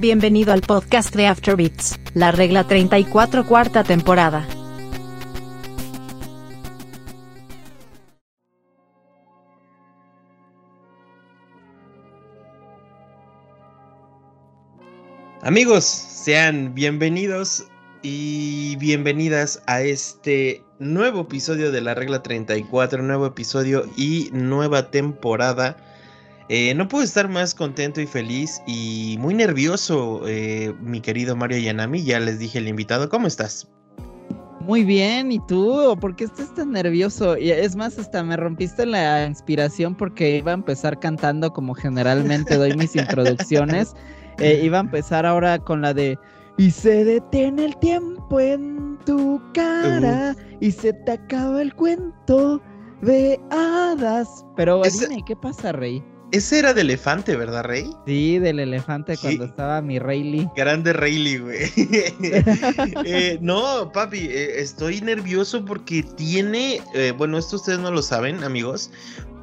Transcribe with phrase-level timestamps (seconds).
[0.00, 4.46] Bienvenido al podcast de Afterbeats, la regla 34 cuarta temporada.
[15.42, 17.66] Amigos, sean bienvenidos
[18.02, 25.87] y bienvenidas a este nuevo episodio de la regla 34, nuevo episodio y nueva temporada.
[26.50, 31.58] Eh, no puedo estar más contento y feliz y muy nervioso, eh, mi querido Mario
[31.58, 32.02] Yanami.
[32.02, 33.68] Ya les dije el invitado, ¿cómo estás?
[34.60, 35.96] Muy bien, ¿y tú?
[36.00, 37.36] ¿Por qué estás tan nervioso?
[37.36, 42.56] Y es más, hasta me rompiste la inspiración porque iba a empezar cantando como generalmente
[42.56, 43.94] doy mis introducciones.
[44.40, 46.16] Eh, iba a empezar ahora con la de
[46.58, 52.62] y se detiene el tiempo en tu cara y se te acaba el cuento
[53.02, 54.46] de hadas.
[54.54, 56.00] Pero dime, ¿qué pasa, Rey?
[56.30, 57.90] Ese era de elefante, ¿verdad, Rey?
[58.06, 60.50] Sí, del elefante cuando estaba mi Rayleigh.
[60.54, 61.58] Grande Rayleigh, güey.
[63.04, 68.44] Eh, no, papi, eh, estoy nervioso porque tiene, eh, bueno, esto ustedes no lo saben,
[68.44, 68.90] amigos,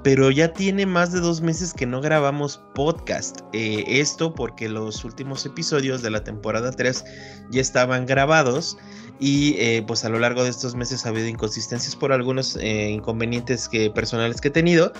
[0.03, 3.39] pero ya tiene más de dos meses que no grabamos podcast.
[3.53, 7.03] esto porque los últimos episodios de la temporada 3
[7.49, 8.77] ya estaban grabados
[9.19, 13.89] y pues a lo largo de estos meses ha habido inconsistencias por algunos inconvenientes que,
[13.89, 14.93] personales que he tenido.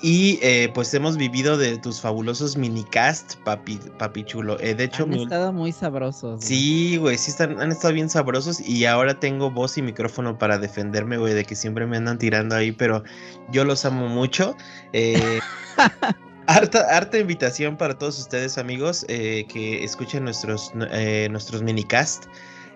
[0.00, 4.58] Y eh, pues hemos vivido de tus fabulosos minicast, papi, papi chulo.
[4.60, 6.44] Eh, de hecho, han estado muy sabrosos.
[6.44, 8.60] Sí, güey, sí están, han estado bien sabrosos.
[8.60, 12.54] Y ahora tengo voz y micrófono para defenderme, güey, de que siempre me andan tirando
[12.54, 13.02] ahí, pero
[13.50, 14.56] yo los amo mucho.
[14.92, 15.40] Eh,
[16.46, 22.26] harta, harta invitación para todos ustedes, amigos, que escuchen nuestros, nuestros minicast.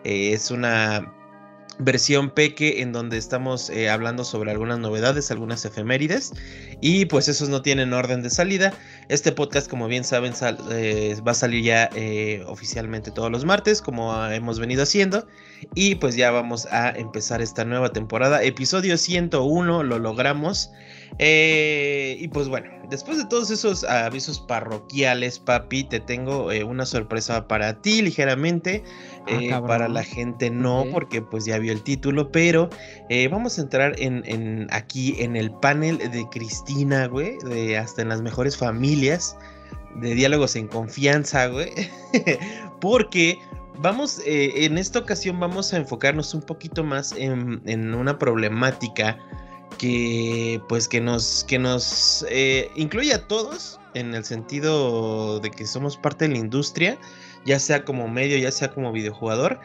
[0.02, 1.14] es una
[1.84, 6.32] versión peque en donde estamos eh, hablando sobre algunas novedades, algunas efemérides
[6.80, 8.72] y pues esos no tienen orden de salida.
[9.08, 10.32] Este podcast como bien saben
[10.70, 15.26] eh, va a salir ya eh, oficialmente todos los martes como hemos venido haciendo
[15.74, 18.42] y pues ya vamos a empezar esta nueva temporada.
[18.42, 20.70] Episodio 101 lo logramos.
[21.18, 26.86] Eh, y pues bueno, después de todos esos avisos parroquiales, papi, te tengo eh, una
[26.86, 28.82] sorpresa para ti ligeramente.
[29.26, 32.68] Ah, eh, para la gente no, porque pues ya vio el título, pero
[33.30, 38.20] vamos a entrar en, aquí en el panel de Cristina, güey, de hasta en las
[38.20, 39.36] mejores familias,
[39.96, 41.70] de diálogos en confianza, güey,
[42.80, 43.38] porque
[43.78, 49.18] vamos, en esta ocasión vamos a enfocarnos un poquito más en, en una problemática
[49.82, 55.66] que pues que nos que nos eh, incluye a todos en el sentido de que
[55.66, 56.96] somos parte de la industria
[57.44, 59.58] ya sea como medio ya sea como videojugador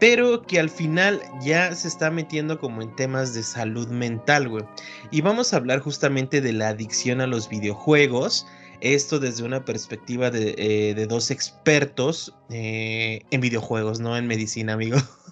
[0.00, 4.64] pero que al final ya se está metiendo como en temas de salud mental, güey.
[5.12, 8.44] Y vamos a hablar justamente de la adicción a los videojuegos
[8.80, 15.04] esto desde una perspectiva de, eh, dos expertos eh, en videojuegos, no en medicina, amigos.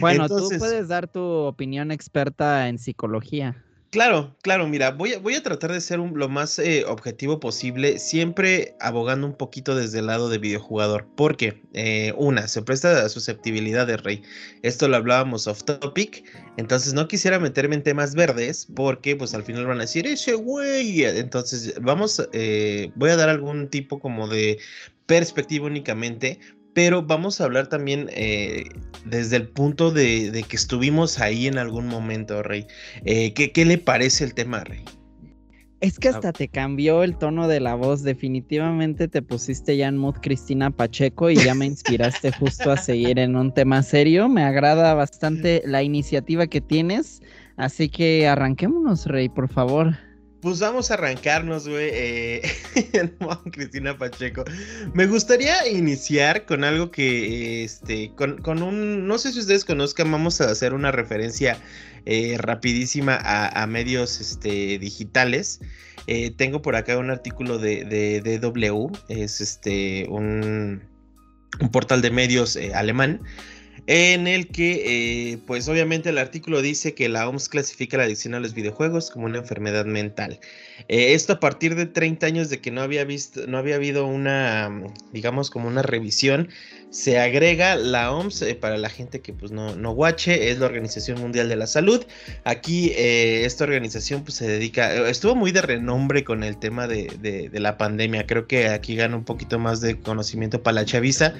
[0.00, 3.64] Bueno, tú puedes dar tu opinión experta en psicología.
[3.90, 7.98] Claro, claro, mira, voy a, voy a tratar de ser lo más eh, objetivo posible,
[7.98, 13.08] siempre abogando un poquito desde el lado de videojugador, porque eh, una, se presta a
[13.08, 14.22] susceptibilidad de rey.
[14.62, 16.22] Esto lo hablábamos off topic,
[16.58, 20.34] entonces no quisiera meterme en temas verdes, porque pues al final van a decir, ese
[20.34, 24.58] güey, entonces vamos, eh, voy a dar algún tipo como de
[25.06, 26.38] perspectiva únicamente,
[26.78, 28.62] pero vamos a hablar también eh,
[29.04, 32.68] desde el punto de, que estuvimos ahí en algún momento, Rey.
[33.04, 34.84] Eh, ¿qué, le parece el tema, Rey?
[35.80, 38.04] Es que hasta te cambió el tono de la voz.
[38.04, 43.18] Definitivamente te pusiste ya en mood Cristina Pacheco y ya me inspiraste justo a seguir
[43.18, 44.28] en un tema serio.
[44.28, 47.22] Me agrada bastante la iniciativa que tienes.
[47.56, 49.96] Así que arranquémonos, Rey, por favor.
[50.40, 51.90] Pues vamos a arrancarnos, güey.
[51.92, 52.42] Eh,
[53.52, 54.44] Cristina Pacheco.
[54.94, 60.40] Me gustaría iniciar con algo que, este, con, un, no sé si ustedes conozcan, vamos
[60.40, 61.58] a hacer una referencia
[62.06, 65.60] eh, rapidísima a, medios este, digitales.
[66.06, 70.82] Eh, tengo por acá un artículo de, de, DW, es este, un,
[71.60, 73.20] un portal de medios eh, alemán
[73.90, 78.34] en el que, eh, pues obviamente el artículo dice que la OMS clasifica la adicción
[78.34, 80.40] a los videojuegos como una enfermedad mental.
[80.88, 84.06] Eh, esto a partir de 30 años de que no había visto, no había habido
[84.06, 84.70] una,
[85.10, 86.50] digamos, como una revisión
[86.90, 90.66] se agrega la OMS eh, para la gente que pues no, no guache, es la
[90.66, 92.04] Organización Mundial de la Salud.
[92.44, 96.86] Aquí eh, esta organización pues se dedica, eh, estuvo muy de renombre con el tema
[96.86, 101.34] de, la pandemia, creo que aquí gana un poquito más de conocimiento para la chaviza,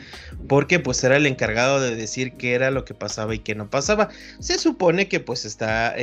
[0.48, 3.70] porque pues era el encargado de decir qué era lo que pasaba y qué no
[3.70, 4.08] pasaba.
[4.40, 5.94] Se supone que pues está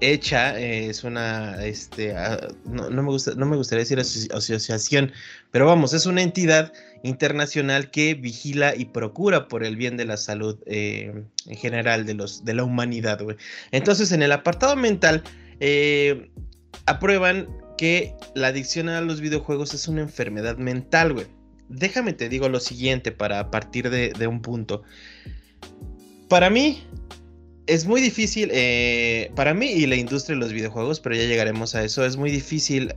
[0.00, 5.12] hecha, es una, este, ah, no, me gusta, no me gustaría decir asociación,
[5.50, 6.72] pero vamos, es una entidad
[7.02, 12.14] internacional que vigila y procura por el bien de la salud eh, en general de,
[12.14, 13.36] los, de la humanidad, güey.
[13.70, 15.22] Entonces, en el apartado mental,
[15.60, 16.30] eh,
[16.86, 21.26] aprueban que la adicción a los videojuegos es una enfermedad mental, güey.
[21.68, 24.82] Déjame te digo lo siguiente para partir de, de un punto.
[26.28, 26.82] Para mí,
[27.68, 31.74] es muy difícil, eh, para mí y la industria de los videojuegos, pero ya llegaremos
[31.74, 32.94] a eso, es muy difícil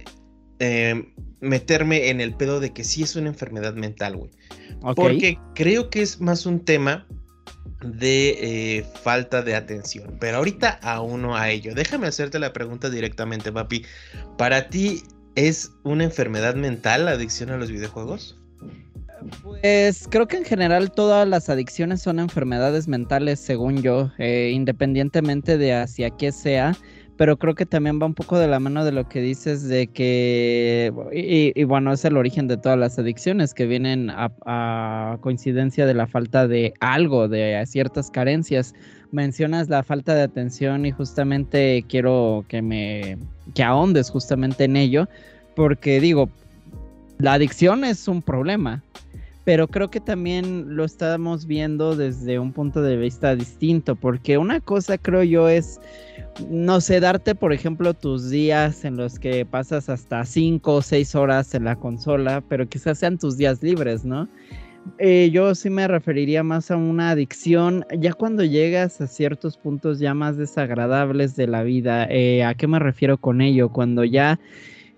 [0.64, 4.30] eh, meterme en el pedo de que sí es una enfermedad mental, güey.
[4.96, 7.08] Porque creo que es más un tema
[7.84, 10.18] de eh, falta de atención.
[10.20, 11.74] Pero ahorita aún no a ello.
[11.74, 13.84] Déjame hacerte la pregunta directamente, papi.
[14.38, 15.02] ¿Para ti
[15.34, 18.38] es una enfermedad mental la adicción a los videojuegos?
[19.42, 25.58] Pues creo que en general todas las adicciones son enfermedades mentales, según yo, eh, independientemente
[25.58, 26.76] de hacia qué sea.
[27.22, 29.86] Pero creo que también va un poco de la mano de lo que dices de
[29.86, 35.94] que, y, bueno, es el origen de todas las adicciones que vienen a, coincidencia de
[35.94, 38.74] la falta de algo, de ciertas carencias.
[39.12, 43.20] Mencionas la falta de atención y justamente quiero que me,
[43.54, 45.08] que ahondes justamente en ello,
[45.56, 46.28] porque digo,
[47.20, 48.82] la adicción es un problema,
[49.44, 54.60] pero creo que también lo estamos viendo desde un punto de vista distinto, porque una
[54.60, 55.80] cosa creo yo es,
[56.50, 61.16] no sé, darte por ejemplo tus días en los que pasas hasta 5 o 6
[61.16, 64.30] horas en la consola, pero quizás sean tus días libres, ¿no?
[64.98, 70.00] Eh, yo sí me referiría más a una adicción, ya cuando llegas a ciertos puntos
[70.00, 72.08] ya más desagradables de la vida.
[72.10, 73.70] Eh, ¿A qué me refiero con ello?
[73.70, 74.40] Cuando ya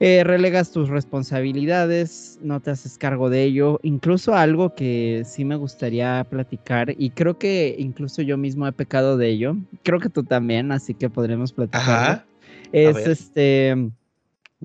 [0.05, 3.79] eh, relegas tus responsabilidades, no te haces cargo de ello.
[3.83, 9.15] Incluso algo que sí me gustaría platicar y creo que incluso yo mismo he pecado
[9.15, 9.55] de ello.
[9.81, 12.25] Creo que tú también, así que podremos platicar.
[12.73, 13.91] Es este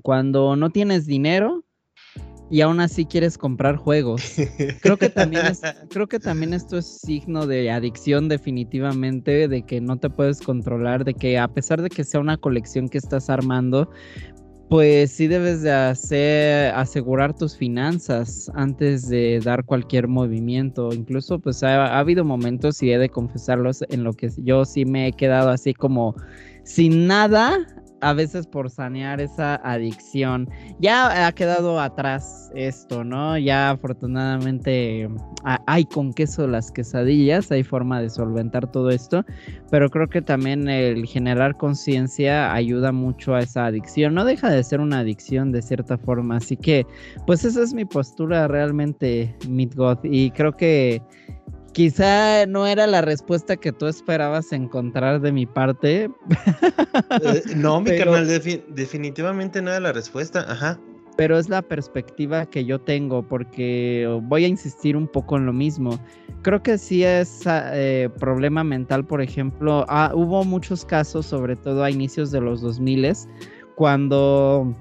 [0.03, 1.63] cuando no tienes dinero
[2.49, 4.35] y aún así quieres comprar juegos.
[4.81, 5.45] Creo que también
[5.89, 11.05] creo que también esto es signo de adicción definitivamente, de que no te puedes controlar,
[11.05, 13.89] de que a pesar de que sea una colección que estás armando,
[14.69, 20.93] pues sí debes de hacer, asegurar tus finanzas antes de dar cualquier movimiento.
[20.93, 25.07] Incluso pues ha, habido momentos, y he de confesarlos, en lo que yo sí me
[25.07, 26.15] he quedado así como
[26.63, 27.65] sin nada
[28.01, 30.49] a veces por sanear esa adicción.
[30.79, 33.37] Ya ha quedado atrás esto, ¿no?
[33.37, 35.09] Ya afortunadamente
[35.43, 39.23] hay con queso las quesadillas, hay forma de solventar todo esto,
[39.71, 44.13] pero creo que también el generar conciencia ayuda mucho a esa adicción.
[44.13, 46.85] No deja de ser una adicción de cierta forma, así que
[47.25, 51.01] pues esa es mi postura realmente, Midgod, y creo que
[51.73, 56.09] Quizá no era la respuesta que tú esperabas encontrar de mi parte.
[57.23, 60.79] Eh, no, mi carnal, definitivamente no era la respuesta, ajá.
[61.17, 65.53] Pero es la perspectiva que yo tengo, porque voy a insistir un poco en lo
[65.53, 65.99] mismo.
[66.43, 71.83] Creo que sí es eh, problema mental, por ejemplo, ah, hubo muchos casos, sobre todo
[71.83, 73.13] a inicios de los 2000,
[73.75, 74.73] cuando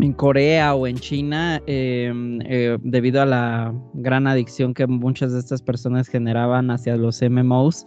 [0.00, 5.38] en Corea o en China, em, eh, debido a la gran adicción que muchas de
[5.40, 7.86] estas personas generaban hacia los MMOs,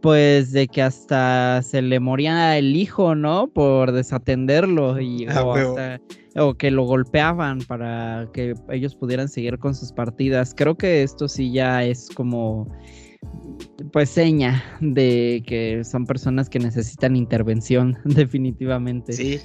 [0.00, 3.48] pues de que hasta se le moría el hijo, ¿no?
[3.48, 9.74] Por desatenderlo y, ah, o, o, que lo golpeaban para que ellos pudieran seguir con
[9.74, 10.54] sus partidas.
[10.56, 12.68] Creo que esto sí ya es como
[13.92, 19.12] pues seña de que son personas que necesitan intervención definitivamente.
[19.12, 19.40] Sí.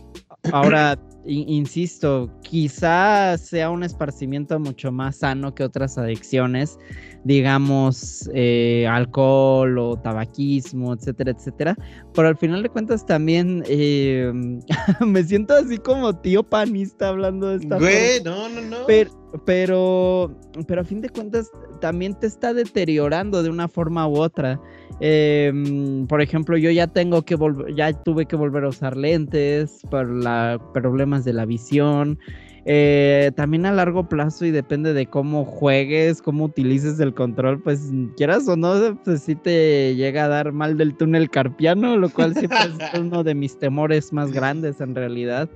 [0.51, 6.77] Ahora, insisto, quizás sea un esparcimiento mucho más sano que otras adicciones,
[7.23, 11.75] digamos, eh, alcohol o tabaquismo, etcétera, etcétera.
[12.13, 14.31] Pero al final de cuentas también eh,
[15.05, 18.77] me siento así como tío panista hablando de esta Güey, no, no, no.
[18.87, 20.35] Pero, pero,
[20.67, 24.59] pero a fin de cuentas también te está deteriorando de una forma u otra.
[24.99, 29.81] Em, por ejemplo, yo ya tengo que volver, ya tuve que volver a usar lentes
[29.89, 32.19] por la, problemas de la visión.
[32.65, 37.91] Eh, también a largo plazo y depende de cómo juegues, cómo utilices el control, pues
[38.15, 42.33] quieras o no, pues sí te llega a dar mal del túnel carpiano, lo cual
[42.33, 45.49] siempre es uno de mis temores más grandes en realidad.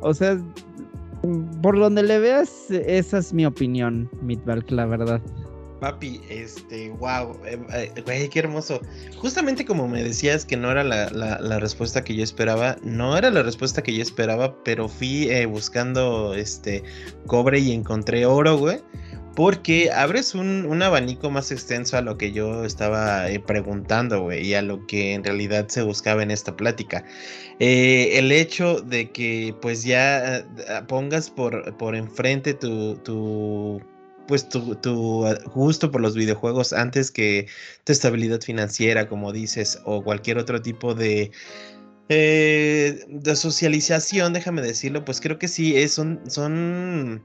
[0.00, 0.38] O sea,
[1.62, 5.20] por donde le veas, esa es mi opinión, Midvalk, la verdad.
[5.80, 8.80] Papi, este, wow, eh, eh, güey, qué hermoso.
[9.16, 13.42] Justamente como me decías que no era la, respuesta que yo esperaba, no era la
[13.42, 16.82] respuesta que yo esperaba, pero fui eh, buscando este
[17.26, 18.80] cobre y encontré oro, güey.
[19.38, 24.54] Porque abres un, abanico más extenso a lo que yo estaba eh, preguntando, güey, y
[24.54, 27.04] a lo que en realidad se buscaba en esta plática.
[27.60, 30.44] Eh, el hecho de que pues ya
[30.88, 33.80] pongas por, por enfrente tu, tu
[34.26, 37.46] pues tu, tu, gusto por los videojuegos antes que
[37.84, 41.30] tu estabilidad financiera, como dices, o cualquier otro tipo de,
[42.08, 47.22] eh, de socialización, déjame decirlo, pues creo que sí, es, son, son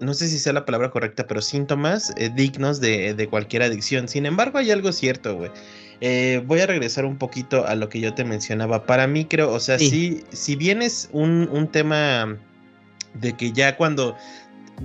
[0.00, 4.08] no sé si sea la palabra correcta, pero síntomas eh, dignos de, cualquier adicción.
[4.08, 5.50] Sin embargo, hay algo cierto, güey.
[6.00, 8.86] Eh, voy a regresar un poquito a lo que yo te mencionaba.
[8.86, 12.38] Para mí creo, o sea, si, si bien es un, un tema
[13.14, 14.16] de que ya cuando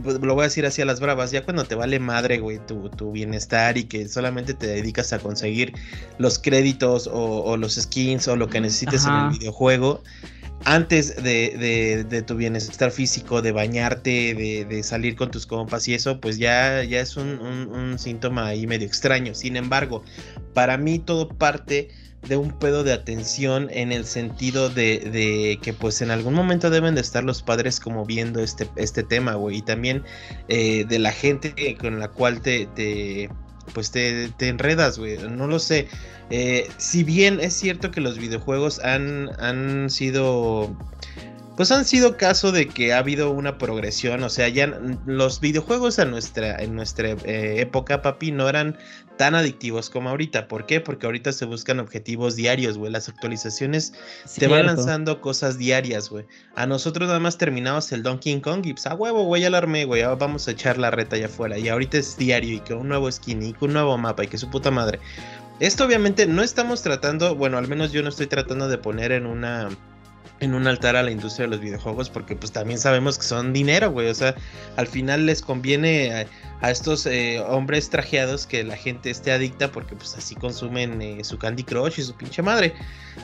[0.03, 2.59] pues, lo voy a decir así a las bravas, ya cuando te vale madre, güey,
[2.65, 5.73] tu, tu bienestar y que solamente te dedicas a conseguir
[6.17, 10.03] los créditos o, los skins o lo que necesites en el videojuego,
[10.63, 14.33] antes de, tu bienestar físico, de bañarte,
[14.67, 18.87] de, salir con tus compas y eso, pues ya, ya es un, síntoma ahí medio
[18.87, 19.35] extraño.
[19.35, 20.03] Sin embargo,
[20.53, 21.89] para mí todo parte
[22.27, 26.95] de un pedo de atención en el sentido de, que pues en algún momento deben
[26.95, 30.03] de estar los padres como viendo este, este tema, güey, y también
[30.47, 33.29] eh, de la gente con la cual te
[33.73, 35.87] pues te, te enredas, güey, no lo sé.
[36.29, 40.75] Eh, si bien es cierto que los videojuegos han, han sido
[41.55, 44.67] pues han sido caso de que ha habido una progresión, o sea, ya
[45.05, 48.77] los videojuegos en nuestra, en nuestra eh, época, papi, no eran
[49.17, 50.47] tan adictivos como ahorita.
[50.47, 50.81] ¿Por qué?
[50.81, 52.91] Porque ahorita se buscan objetivos diarios, güey.
[52.91, 53.93] Las actualizaciones
[54.37, 56.25] te van lanzando cosas diarias, güey.
[56.55, 59.59] A nosotros nada más terminamos el Donkey Kong y pues a huevo, güey, ya la
[59.59, 60.03] armé, güey.
[60.03, 61.57] Vamos a echar la reta allá afuera.
[61.57, 64.27] Y ahorita es diario y que un nuevo skin y que un nuevo mapa y
[64.27, 64.99] que su puta madre.
[65.59, 69.25] Esto obviamente no estamos tratando, bueno, al menos yo no estoy tratando de poner en
[69.25, 69.69] una
[70.39, 73.53] en un altar a la industria de los videojuegos porque pues también sabemos que son
[73.53, 74.09] dinero, güey.
[74.09, 74.35] O sea,
[74.75, 76.27] al final les conviene
[76.61, 81.23] a, estos eh, hombres trajeados que la gente esté adicta porque pues así consumen eh,
[81.23, 82.73] su Candy Crush y su pinche madre.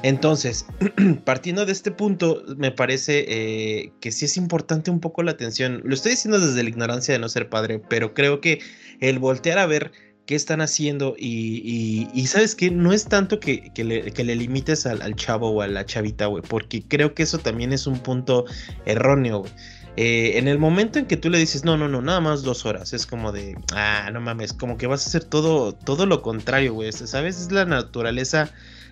[0.04, 0.66] Entonces,
[1.26, 5.82] partiendo de este punto, me parece eh, que sí es importante un poco la atención.
[5.84, 8.60] Lo estoy diciendo desde la ignorancia de no ser padre, pero creo que
[9.00, 9.92] el voltear a ver
[10.26, 15.16] qué están haciendo y, y, sabes que no es tanto que, que, le, limites al,
[15.16, 18.46] chavo o a la chavita, güey, porque creo que eso también es un punto
[18.86, 19.52] erróneo, güey.
[19.98, 22.66] Eh, en el momento en que tú le dices, no, no, no, nada más dos
[22.66, 26.22] horas, es como de, ah, no mames, como que vas a hacer todo, todo lo
[26.22, 27.42] contrario, güey, ¿sabes?
[27.42, 28.50] Es la naturaleza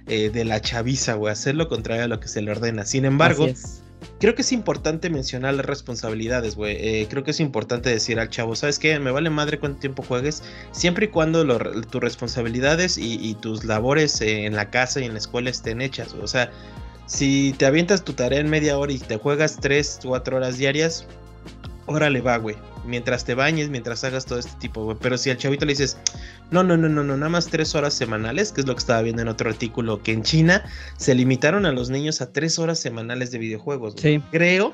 [0.07, 2.83] eh, de la chaviza, güey, hacer lo contrario a lo que se le ordena.
[2.83, 3.47] Sin embargo,
[4.19, 6.75] creo que es importante mencionar las responsabilidades, güey.
[6.79, 8.99] Eh, creo que es importante decir al chavo, ¿sabes qué?
[8.99, 11.45] Me vale madre cuánto tiempo juegues, siempre y cuando
[11.85, 16.13] tus responsabilidades y, tus labores en la casa y en la escuela estén hechas.
[16.13, 16.51] O sea,
[17.05, 21.05] si te avientas tu tarea en media hora y te juegas 3, 4 horas diarias,
[21.85, 24.97] órale va, güey mientras te bañes, mientras hagas todo este tipo, güey.
[25.01, 25.97] Pero si al chavito le dices,
[26.51, 29.01] no, no, no, no, no, nada más tres horas semanales, que es lo que estaba
[29.01, 30.63] viendo en otro artículo, que en China
[30.97, 33.95] se limitaron a los niños a tres horas semanales de videojuegos.
[33.97, 34.21] Sí.
[34.31, 34.73] Creo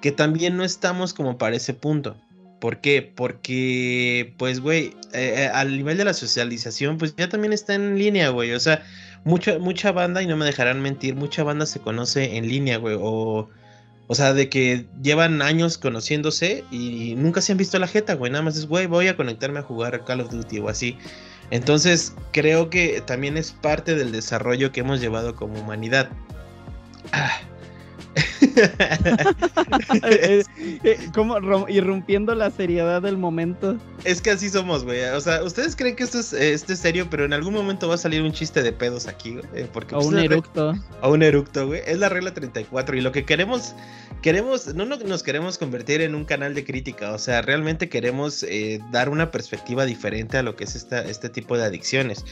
[0.00, 2.16] que también no estamos como para ese punto.
[2.60, 3.02] ¿Por qué?
[3.02, 7.98] Porque, pues, güey, eh, eh, al nivel de la socialización, pues ya también está en
[7.98, 8.52] línea, güey.
[8.52, 8.84] O sea,
[9.24, 12.96] mucha, mucha banda, y no me dejarán mentir, mucha banda se conoce en línea, güey.
[13.00, 13.48] O
[14.06, 18.30] o sea, de que llevan años conociéndose y nunca se han visto la jeta, güey.
[18.30, 20.98] Nada más es, güey, voy a conectarme a jugar Call of Duty o así.
[21.50, 26.10] Entonces, creo que también es parte del desarrollo que hemos llevado como humanidad.
[27.12, 27.40] Ah,
[31.14, 33.76] como irrumpiendo la seriedad del momento.
[34.04, 35.02] Es que así somos, güey.
[35.04, 37.94] O sea, ustedes creen que esto es, esto es serio, pero en algún momento va
[37.94, 39.44] a salir un chiste de pedos aquí, güey.
[39.54, 40.74] Eh, porque, o pues, un eructo.
[41.02, 41.82] O un eructo, güey.
[41.86, 42.96] Es la regla 34.
[42.96, 43.74] Y lo que queremos,
[44.22, 47.12] queremos, no nos queremos convertir en un canal de crítica.
[47.12, 48.44] O sea, realmente queremos
[48.90, 52.24] dar una perspectiva diferente a lo que es esta, este tipo de adicciones.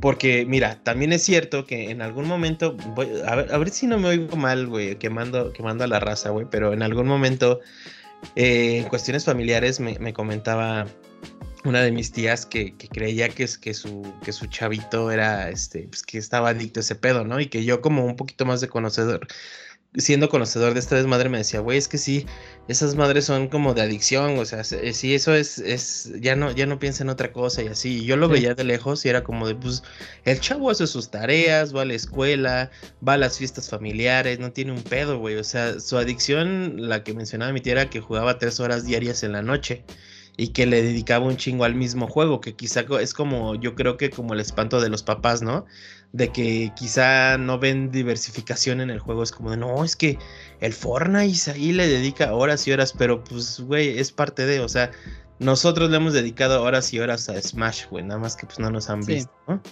[0.00, 3.86] Porque, mira, también es cierto que en algún momento, voy, a, ver, a ver si
[3.86, 7.60] no me oigo mal, güey, quemando, quemando a la raza, güey, pero en algún momento,
[8.34, 10.86] eh, en cuestiones familiares, me, comentaba
[11.64, 16.02] una de mis tías que, creía que, que, su, que su chavito era, este, pues
[16.02, 17.40] que estaba adicto a ese pedo, ¿no?
[17.40, 19.26] Y que yo como un poquito más de conocedor
[19.96, 22.26] siendo conocedor de esta desmadre, me decía, güey, es que sí,
[22.68, 26.66] esas madres son como de adicción, o sea, sí, eso es, es, ya no, ya
[26.66, 27.98] no piensa en otra cosa y así.
[27.98, 29.82] Y yo lo veía de lejos y era como de, pues,
[30.24, 32.70] el chavo hace sus tareas, va a la escuela,
[33.06, 35.36] va a las fiestas familiares, no tiene un pedo, güey.
[35.36, 39.22] O sea, su adicción, la que mencionaba mi tía, era que jugaba tres horas diarias
[39.22, 39.84] en la noche
[40.36, 43.96] y que le dedicaba un chingo al mismo juego, que quizá es como, yo creo
[43.96, 45.64] que como el espanto de los papás, ¿no?
[46.12, 50.18] De que quizá no ven diversificación en el juego, es como de, no, es que
[50.60, 54.68] el Fortnite ahí le dedica horas y horas, pero pues, güey, es parte de, o
[54.68, 54.90] sea,
[55.38, 58.70] nosotros le hemos dedicado horas y horas a Smash, güey, nada más que pues no
[58.70, 59.62] nos han visto, ¿no?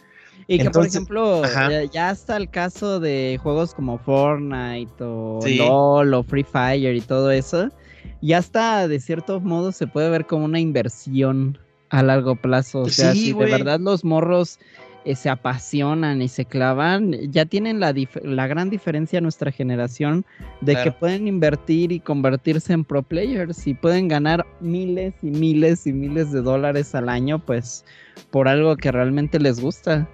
[0.46, 1.42] Y que, por ejemplo,
[1.90, 7.30] ya, está el caso de juegos como Fortnite o LOL o Free Fire y todo
[7.30, 7.70] eso,
[8.20, 11.58] ya está, de cierto modo, se puede ver como una inversión
[11.90, 12.80] a largo plazo.
[12.80, 14.58] O sea, si de verdad los morros
[15.04, 20.24] eh, se apasionan y se clavan, ya tienen la, la gran diferencia en nuestra generación
[20.62, 25.86] de que pueden invertir y convertirse en pro players y pueden ganar miles y miles
[25.86, 27.84] y miles de dólares al año, pues
[28.30, 30.08] por algo que realmente les gusta.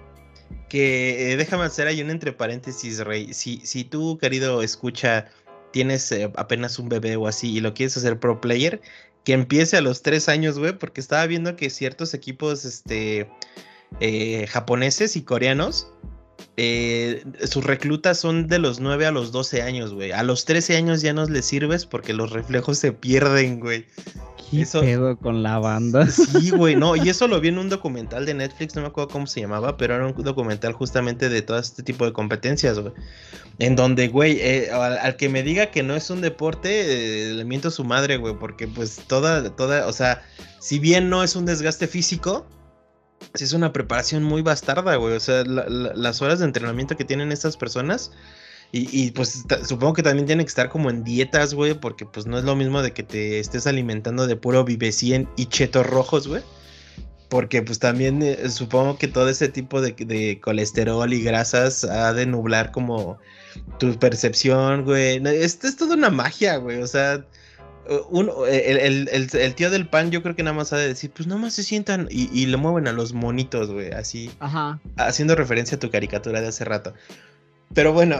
[0.67, 3.33] Que eh, déjame hacer ahí un entre paréntesis, Rey.
[3.33, 5.27] Si, si tú, querido, escucha,
[5.71, 8.81] tienes eh, apenas un bebé o así y lo quieres hacer pro player,
[9.23, 13.29] que empiece a los tres años, güey, porque estaba viendo que ciertos equipos, este
[13.99, 15.91] eh, japoneses y coreanos,
[16.57, 20.11] eh, sus reclutas son de los 9 a los 12 años, güey.
[20.11, 23.85] A los 13 años ya no les sirves porque los reflejos se pierden, güey.
[24.51, 26.05] ¿Qué pedo con la banda?
[26.11, 29.09] Sí, güey, no, y eso lo vi en un documental de Netflix, no me acuerdo
[29.09, 32.93] cómo se llamaba, pero era un documental justamente de todo este tipo de competencias, güey.
[33.59, 37.69] En donde, güey, eh, al, que me diga que no es un deporte, le miento
[37.69, 40.23] a su madre, güey, porque pues toda, toda, o sea,
[40.59, 42.45] si bien no es un desgaste físico,
[43.33, 45.15] es una preparación muy bastarda, güey.
[45.15, 48.11] O sea, las horas de entrenamiento que tienen estas personas.
[48.73, 52.37] Y, pues supongo que también tienen que estar como en dietas, güey, porque pues no
[52.37, 56.41] es lo mismo de que te estés alimentando de puro vivecien y chetos rojos, güey.
[57.27, 62.13] Porque pues también eh, supongo que todo ese tipo de, de, colesterol y grasas ha
[62.13, 63.17] de nublar como
[63.77, 65.21] tu percepción, güey.
[65.25, 66.81] Esto es toda una magia, güey.
[66.81, 67.25] O sea,
[68.09, 71.27] uno, el, el, tío del pan, yo creo que nada más ha de decir, pues
[71.27, 74.31] nada más se sientan y, y le mueven a los monitos, güey, así.
[74.39, 74.79] Ajá.
[74.95, 76.93] Haciendo referencia a tu caricatura de hace rato.
[77.73, 78.17] Pero bueno,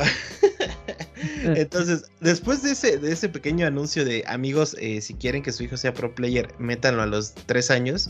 [1.44, 5.64] entonces, después de ese, de ese pequeño anuncio de amigos, eh, si quieren que su
[5.64, 8.10] hijo sea pro player, métanlo a los tres años,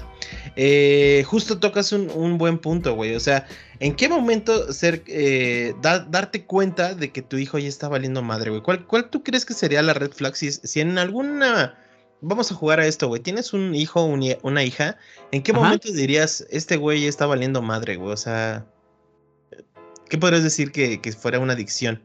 [0.56, 3.16] eh, justo tocas un, buen punto, güey.
[3.16, 3.48] O sea,
[3.80, 8.50] ¿en qué momento ser, eh, darte cuenta de que tu hijo ya está valiendo madre,
[8.50, 8.62] güey?
[8.62, 11.78] ¿Cuál, ¿Cuál tú crees que sería la red flag si, si en alguna...
[12.24, 13.20] Vamos a jugar a esto, güey.
[13.20, 14.98] Tienes un hijo, o una hija.
[15.32, 18.14] ¿En qué momento dirías, este güey ya está valiendo madre, güey?
[18.14, 18.64] O sea,
[20.12, 22.04] ¿Qué podrías decir que, fuera una adicción?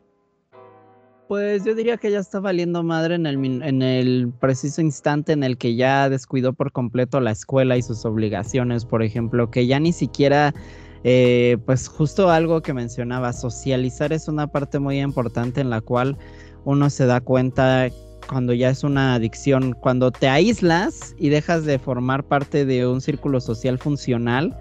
[1.26, 5.42] Pues yo diría que ya está valiendo madre en el, en el preciso instante en
[5.42, 9.80] el que ya descuidó por completo la escuela y sus obligaciones, por ejemplo, que ya
[9.80, 10.54] ni siquiera,
[11.02, 16.16] eh, pues justo algo que mencionaba, socializar es una parte muy importante en la cual
[16.64, 17.88] uno se da cuenta
[18.28, 23.00] cuando ya es una adicción, cuando te aíslas y dejas de formar parte de un
[23.00, 24.56] círculo social funcional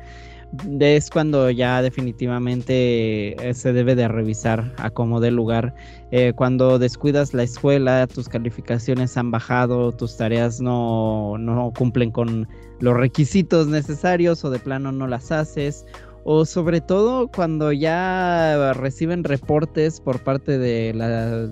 [0.80, 5.74] es cuando ya definitivamente eh, se debe de revisar a cómo de lugar.
[6.12, 12.48] Eh, cuando descuidas la escuela, tus calificaciones han bajado, tus tareas no, no cumplen con
[12.80, 15.86] los requisitos necesarios o de plano no las haces.
[16.24, 21.48] O sobre todo cuando ya reciben reportes por parte de la,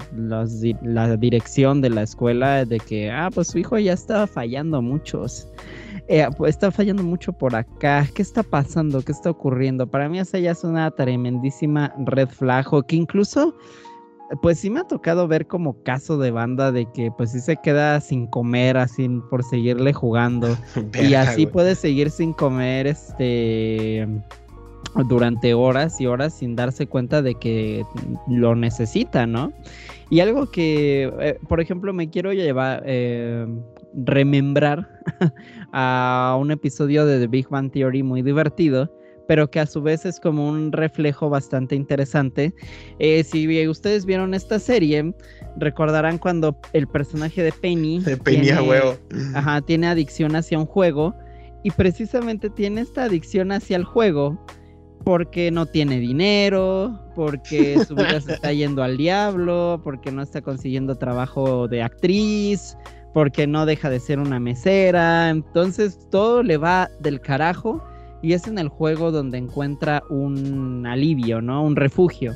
[0.81, 5.47] la dirección de la escuela de que, ah, pues su hijo ya estaba fallando muchos.
[6.07, 8.07] Eh, pues, está fallando mucho por acá.
[8.13, 9.01] ¿Qué está pasando?
[9.01, 9.87] ¿Qué está ocurriendo?
[9.87, 13.55] Para mí esa ya es una tremendísima red flag que incluso
[14.41, 17.57] pues sí me ha tocado ver como caso de banda de que pues sí se
[17.57, 20.57] queda sin comer así por seguirle jugando
[21.01, 24.07] y así puede seguir sin comer este
[25.07, 27.83] durante horas y horas sin darse cuenta de que
[28.27, 29.51] lo necesita, ¿no?
[30.09, 33.47] Y algo que, eh, por ejemplo, me quiero llevar, eh,
[33.95, 34.87] remembrar
[35.73, 38.89] a un episodio de The Big Bang Theory muy divertido,
[39.27, 42.53] pero que a su vez es como un reflejo bastante interesante.
[42.99, 45.13] Eh, si ustedes vieron esta serie,
[45.57, 48.95] recordarán cuando el personaje de Penny, tiene, huevo.
[49.33, 51.15] Ajá, tiene adicción hacia un juego
[51.63, 54.39] y precisamente tiene esta adicción hacia el juego
[55.03, 60.41] porque no tiene dinero, porque su vida se está yendo al diablo, porque no está
[60.41, 62.77] consiguiendo trabajo de actriz,
[63.13, 67.83] porque no deja de ser una mesera, entonces todo le va del carajo
[68.21, 71.63] y es en el juego donde encuentra un alivio, ¿no?
[71.63, 72.33] Un refugio.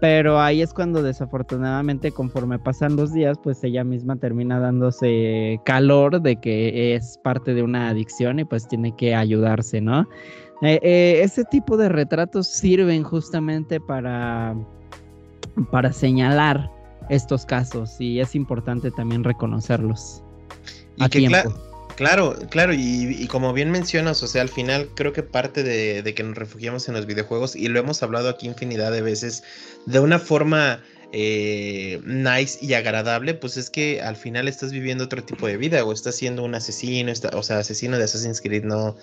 [0.00, 6.22] Pero ahí es cuando desafortunadamente conforme pasan los días, pues ella misma termina dándose calor
[6.22, 10.02] de que es parte de una adicción y pues tiene que ayudarse, ¿no?
[10.62, 14.56] Eh, eh, ese tipo de retratos sirven justamente para,
[15.72, 16.70] para señalar
[17.08, 20.22] estos casos y es importante también reconocerlos.
[20.96, 21.28] Y que
[21.98, 26.22] claro, claro, y, como bien mencionas, o sea, al final creo que parte de, que
[26.22, 29.42] nos refugiamos en los videojuegos, y lo hemos hablado aquí infinidad de veces,
[29.86, 30.80] de una forma
[31.12, 35.84] eh, nice y agradable, pues es que al final estás viviendo otro tipo de vida,
[35.84, 38.96] o estás siendo un asesino, o sea, asesino de Assassin's Creed, no,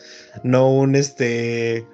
[0.43, 1.85] no un este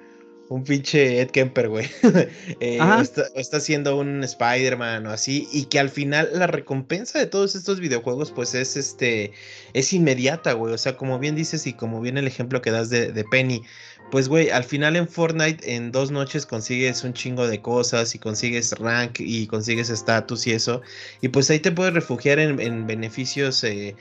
[0.52, 1.88] un pinche Ed Kemper, güey.
[2.60, 5.48] eh, está, está, siendo un Spider-Man o así.
[5.50, 9.32] Y que al final la recompensa de todos estos videojuegos, pues es este.
[9.72, 10.74] Es inmediata, güey.
[10.74, 13.62] O sea, como bien dices, y como bien el ejemplo que das de, de Penny.
[14.10, 18.18] Pues, güey, al final en Fortnite en dos noches consigues un chingo de cosas y
[18.18, 20.82] consigues rank y consigues estatus y eso.
[21.22, 23.96] Y pues ahí te puedes refugiar en, en beneficios eh,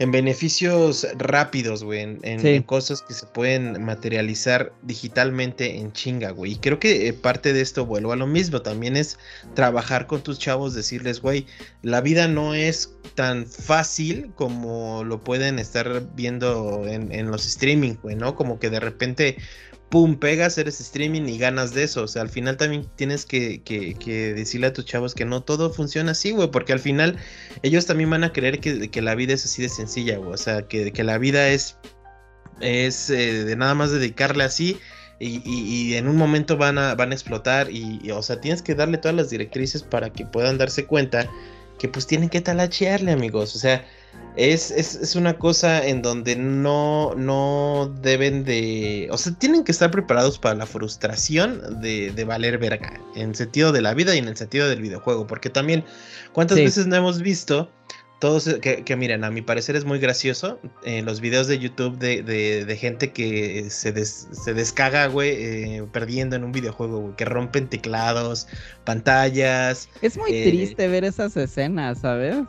[0.00, 6.52] en beneficios rápidos, güey, en, cosas que se pueden materializar digitalmente en chinga, güey.
[6.52, 9.18] Y creo que eh, parte de esto vuelvo a lo mismo, también es
[9.54, 11.46] trabajar con tus chavos, decirles, güey,
[11.82, 17.94] la vida no es tan fácil como lo pueden estar viendo en, en los streaming,
[18.02, 18.34] güey, ¿no?
[18.34, 19.36] Como que de repente
[19.94, 22.02] pum, pegas, eres streaming y ganas de eso.
[22.02, 23.62] O sea, al final también tienes que,
[24.34, 27.16] decirle a tus chavos que no todo funciona así, güey, porque al final
[27.62, 30.32] ellos también van a creer que, la vida es así de sencilla, güey.
[30.32, 31.76] O sea, que, la vida es,
[32.60, 34.80] es eh, de nada más dedicarle así.
[35.20, 38.98] Y, en un momento van a, van a explotar y, o sea, tienes que darle
[38.98, 41.30] todas las directrices para que puedan darse cuenta
[41.78, 43.54] que pues tienen que talachearle, amigos.
[43.54, 43.86] O sea,
[44.36, 49.08] es, es, una cosa en donde no, no deben de.
[49.12, 53.00] O sea, tienen que estar preparados para la frustración de, de valer verga.
[53.14, 55.26] En el sentido de la vida y en el sentido del videojuego.
[55.26, 55.84] Porque también,
[56.32, 57.70] ¿cuántas veces no hemos visto?
[58.18, 62.22] Todos, que, miren, a mi parecer es muy gracioso en los videos de YouTube de,
[62.22, 67.68] de, gente que se, se descaga, güey, eh, perdiendo en un videojuego, güey, que rompen
[67.68, 68.48] teclados,
[68.84, 69.90] pantallas.
[70.00, 72.44] Es muy eh, triste ver esas escenas, ¿sabes?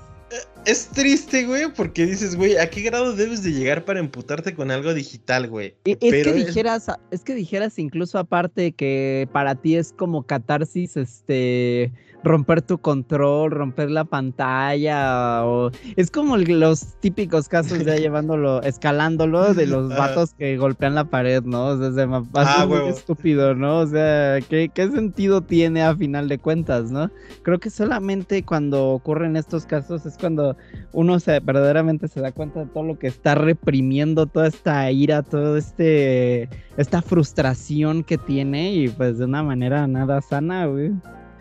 [0.65, 4.71] Es triste, güey, porque dices, güey, ¿a qué grado debes de llegar para emputarte con
[4.71, 5.75] algo digital, güey?
[5.85, 11.91] Es que dijeras, es que dijeras incluso aparte que para ti es como catarsis, este,
[12.25, 19.53] romper tu control, romper la pantalla, o es como los típicos casos ya llevándolo, escalándolo
[19.53, 21.67] de los vatos que golpean la pared, ¿no?
[21.67, 23.79] O sea, se me pasa ah, muy estúpido, ¿no?
[23.79, 27.11] O sea, ¿qué, ¿qué sentido tiene a final de cuentas, no?
[27.43, 30.57] Creo que solamente cuando ocurren estos casos es cuando
[30.93, 35.21] uno se verdaderamente se da cuenta de todo lo que está reprimiendo, toda esta ira,
[35.21, 40.91] todo este esta frustración que tiene y pues de una manera nada sana, güey.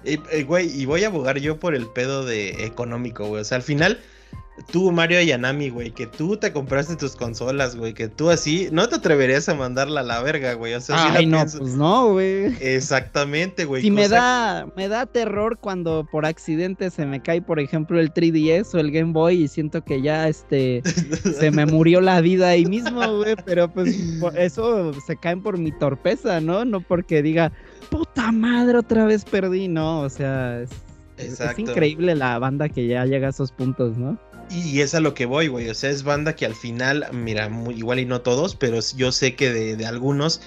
[0.05, 3.43] Y, eh, güey, y voy a abogar yo por el pedo de económico, güey.
[3.43, 4.01] O sea, al final,
[4.71, 8.89] tú, Mario Ayanami, güey, que tú te compraste tus consolas, güey, que tú así, no
[8.89, 10.75] te atreverías a mandarla a la verga, güey.
[10.75, 12.55] O sea, Ay, no, pues no, güey.
[12.61, 13.83] Exactamente, güey.
[13.83, 18.13] Si me da, me da terror cuando por accidente se me cae, por ejemplo, el
[18.13, 20.83] 3DS o el Game Boy y siento que ya, este,
[21.39, 23.35] se me murió la vida ahí mismo, güey.
[23.45, 23.97] Pero pues
[24.37, 26.65] eso se caen por mi torpeza, ¿no?
[26.65, 27.53] No porque diga,
[27.95, 30.01] puta madre, otra vez perdí, ¿no?
[30.01, 30.71] O sea, es,
[31.57, 34.19] increíble la banda que ya llega a esos puntos, ¿no?
[34.51, 35.69] Y es a lo que voy, güey.
[35.69, 39.37] O sea, es banda que al final, mira, igual y no todos, pero yo sé
[39.37, 40.41] que de, de algunos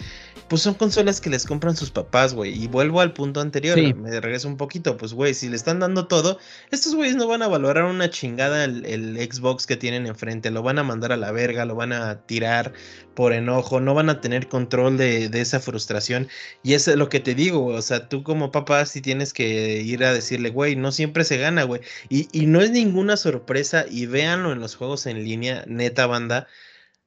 [0.47, 2.63] pues son consolas que les compran sus papás, güey.
[2.63, 6.07] Y vuelvo al punto anterior, me regreso un poquito, pues, güey, si le están dando
[6.07, 6.39] todo,
[6.71, 10.79] estos güeyes no van a valorar una chingada el, Xbox que tienen enfrente, lo van
[10.79, 12.73] a mandar a la verga, lo van a tirar
[13.13, 16.27] por enojo, no van a tener control de, esa frustración.
[16.63, 17.77] Y es lo que te digo, güey.
[17.77, 21.37] O sea, tú como papá sí tienes que ir a decirle, güey, no siempre se
[21.37, 21.81] gana, güey.
[22.09, 26.47] Y, y no es ninguna sorpresa, y véanlo en los juegos en línea, neta banda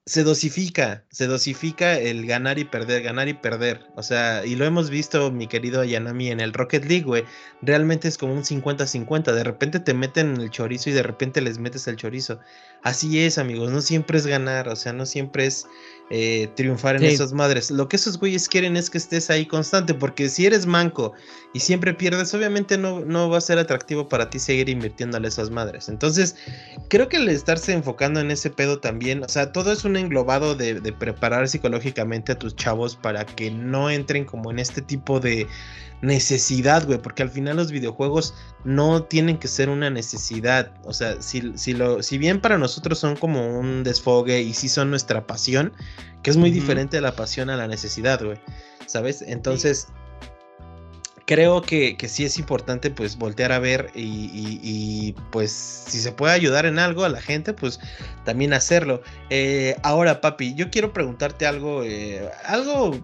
[0.07, 3.87] se dosifica, se dosifica el ganar y perder, ganar y perder.
[3.97, 7.25] O sea, y lo hemos visto, mi querido Ayanami, en el Rocket League, güey.
[7.63, 9.33] Realmente es como un 50-50.
[9.33, 12.41] De repente te meten en el chorizo y de repente les metes el chorizo.
[12.83, 13.71] Así es, amigos.
[13.71, 15.67] No siempre es ganar, o sea, no siempre es
[16.13, 17.71] eh, triunfar en esas madres.
[17.71, 21.13] Lo que esos güeyes quieren es que estés ahí constante, porque si eres manco
[21.55, 25.51] y siempre pierdes, obviamente no, no va a ser atractivo para ti seguir invirtiéndole esas
[25.51, 25.89] madres.
[25.89, 26.35] Entonces,
[26.89, 30.57] creo que el estarse enfocando en ese pedo también, o sea, todo es un englobado
[30.57, 35.21] de, de preparar psicológicamente a tus chavos para que no entren como en este tipo
[35.21, 35.47] de
[36.03, 41.21] necesidad, güey, porque al final los videojuegos no tienen que ser una necesidad, o sea,
[41.21, 45.27] si, si, lo, si bien para nosotros son como un desfogue y si son nuestra
[45.27, 45.73] pasión,
[46.23, 48.39] que es muy diferente de la pasión a la necesidad, güey,
[48.87, 49.23] ¿sabes?
[49.23, 49.89] Entonces,
[51.27, 56.35] creo que, que, sí es importante pues voltear a ver y, pues si se puede
[56.35, 57.81] ayudar en algo a la gente, pues
[58.25, 59.03] también hacerlo.
[59.31, 63.01] Eh, ahora, papi, yo quiero preguntarte algo, eh, algo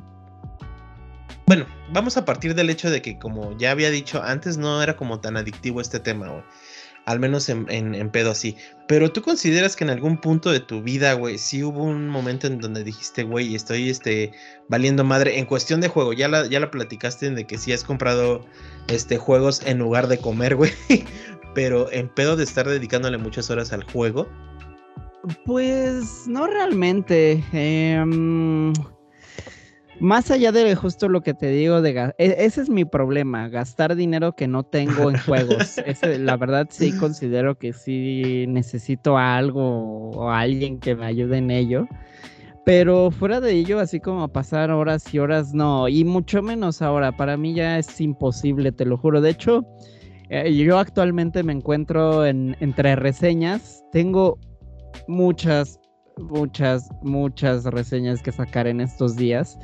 [1.47, 4.97] bueno, vamos a partir del hecho de que, como ya había dicho antes, no era
[4.97, 6.43] como tan adictivo este tema, güey.
[7.07, 8.57] Al menos en, en, pedo así.
[8.89, 12.49] Pero tú consideras que en algún punto de tu vida, güey, sí hubo un momento
[12.49, 14.33] en donde dijiste, güey, estoy este,
[14.69, 16.13] valiendo madre en cuestión de juego.
[16.13, 18.45] Ya la, ya la platicaste de que sí has comprado
[18.89, 20.73] este, juegos en lugar de comer, güey.
[21.55, 24.29] Pero en pedo de estar dedicándole muchas horas al juego.
[25.45, 27.43] Pues no realmente.
[27.53, 28.05] Eh,
[30.01, 33.97] más allá de justo lo que te digo, de e, ese es mi problema, gastar
[33.97, 35.77] dinero que no tengo en juegos.
[36.19, 41.89] la verdad sí considero que sí necesito algo o alguien que me ayude en ello.
[42.67, 45.87] Pero fuera de ello, así como pasar horas y horas, no.
[45.89, 47.13] Y mucho menos ahora.
[47.13, 49.21] Para mí ya es imposible, te lo juro.
[49.21, 49.65] De hecho,
[50.31, 53.85] eh, yo actualmente me encuentro en, entre reseñas.
[53.93, 54.41] Tengo
[55.07, 55.79] muchas,
[56.21, 59.59] muchas, muchas reseñas que sacar en estos días.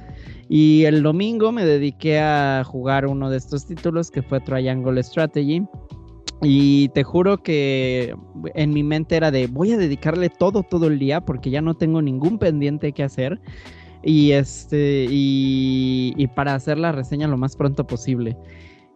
[0.48, 5.66] Y el domingo me dediqué a jugar uno de estos títulos que fue Triangle Strategy.
[6.42, 8.14] Y te juro que
[8.54, 11.74] en mi mente era de voy a dedicarle todo, todo el día porque ya no
[11.74, 13.40] tengo ningún pendiente que hacer.
[14.02, 18.36] Y este, y, para hacer la reseña lo más pronto posible.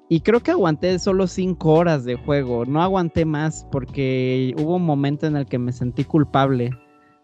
[0.08, 2.64] Y creo que aguanté solo cinco horas de juego.
[2.64, 6.70] No aguanté más porque hubo un momento en el que me sentí culpable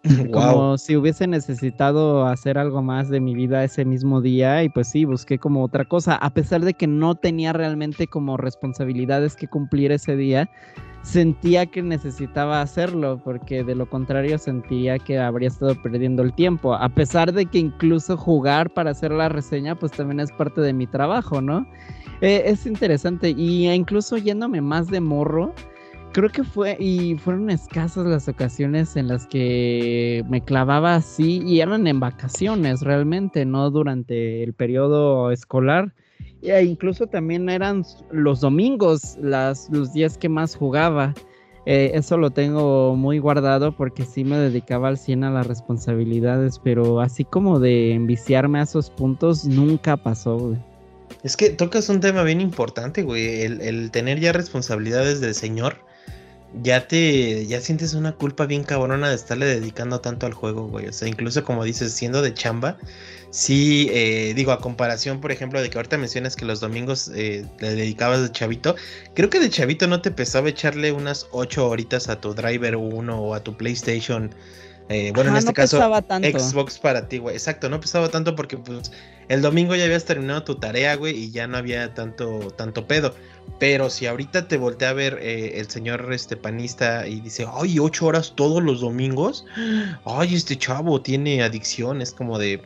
[0.33, 4.89] como si hubiese necesitado hacer algo más de mi vida ese mismo día y pues
[4.89, 9.47] sí, busqué como otra cosa, a pesar de que no tenía realmente como responsabilidades que
[9.47, 10.51] cumplir ese día,
[11.03, 16.75] sentía que necesitaba hacerlo porque de lo contrario sentía que habría estado perdiendo el tiempo,
[16.75, 20.73] a pesar de que incluso jugar para hacer la reseña pues también es parte de
[20.73, 21.67] mi trabajo, ¿no?
[22.21, 25.55] Eh, es interesante y incluso yéndome más de morro,
[26.13, 31.61] creo que fue, y fueron escasas las ocasiones en las que me clavaba así, y
[31.61, 35.95] eran en vacaciones realmente, no durante el periodo escolar.
[36.43, 41.15] E incluso también eran los domingos los días que más jugaba.
[41.65, 46.59] Eh, eso lo tengo muy guardado porque sí me dedicaba al 100 a las responsabilidades,
[46.59, 50.59] pero así como de enviciarme a esos puntos, nunca pasó, güey.
[51.23, 55.77] Es que tocas un tema bien importante, güey, el tener ya responsabilidades del señor
[56.61, 60.87] ya te, ya sientes una culpa bien cabrona de estarle dedicando tanto al juego, güey.
[60.87, 62.77] O sea, incluso como dices, siendo de chamba,
[63.31, 67.47] sí, eh, digo, a comparación, por ejemplo, de que ahorita mencionas que los domingos eh,
[67.61, 68.77] le dedicabas de chavito,
[69.15, 73.21] creo que de chavito no te pesaba echarle unas ocho horitas a tu Driver 1
[73.21, 74.31] o a tu PlayStation.
[74.89, 77.35] Eh, bueno, en este caso, Xbox para ti, güey.
[77.35, 78.91] Exacto, no pesaba tanto porque pues
[79.29, 83.15] el domingo ya habías terminado tu tarea, güey, y ya no había tanto, tanto pedo.
[83.63, 87.79] Pero si ahorita te voltea a ver eh, el señor este panista y dice, ay,
[87.79, 89.47] ocho horas todos los domingos,
[90.05, 92.61] ay, este chavo tiene adicción, es como de,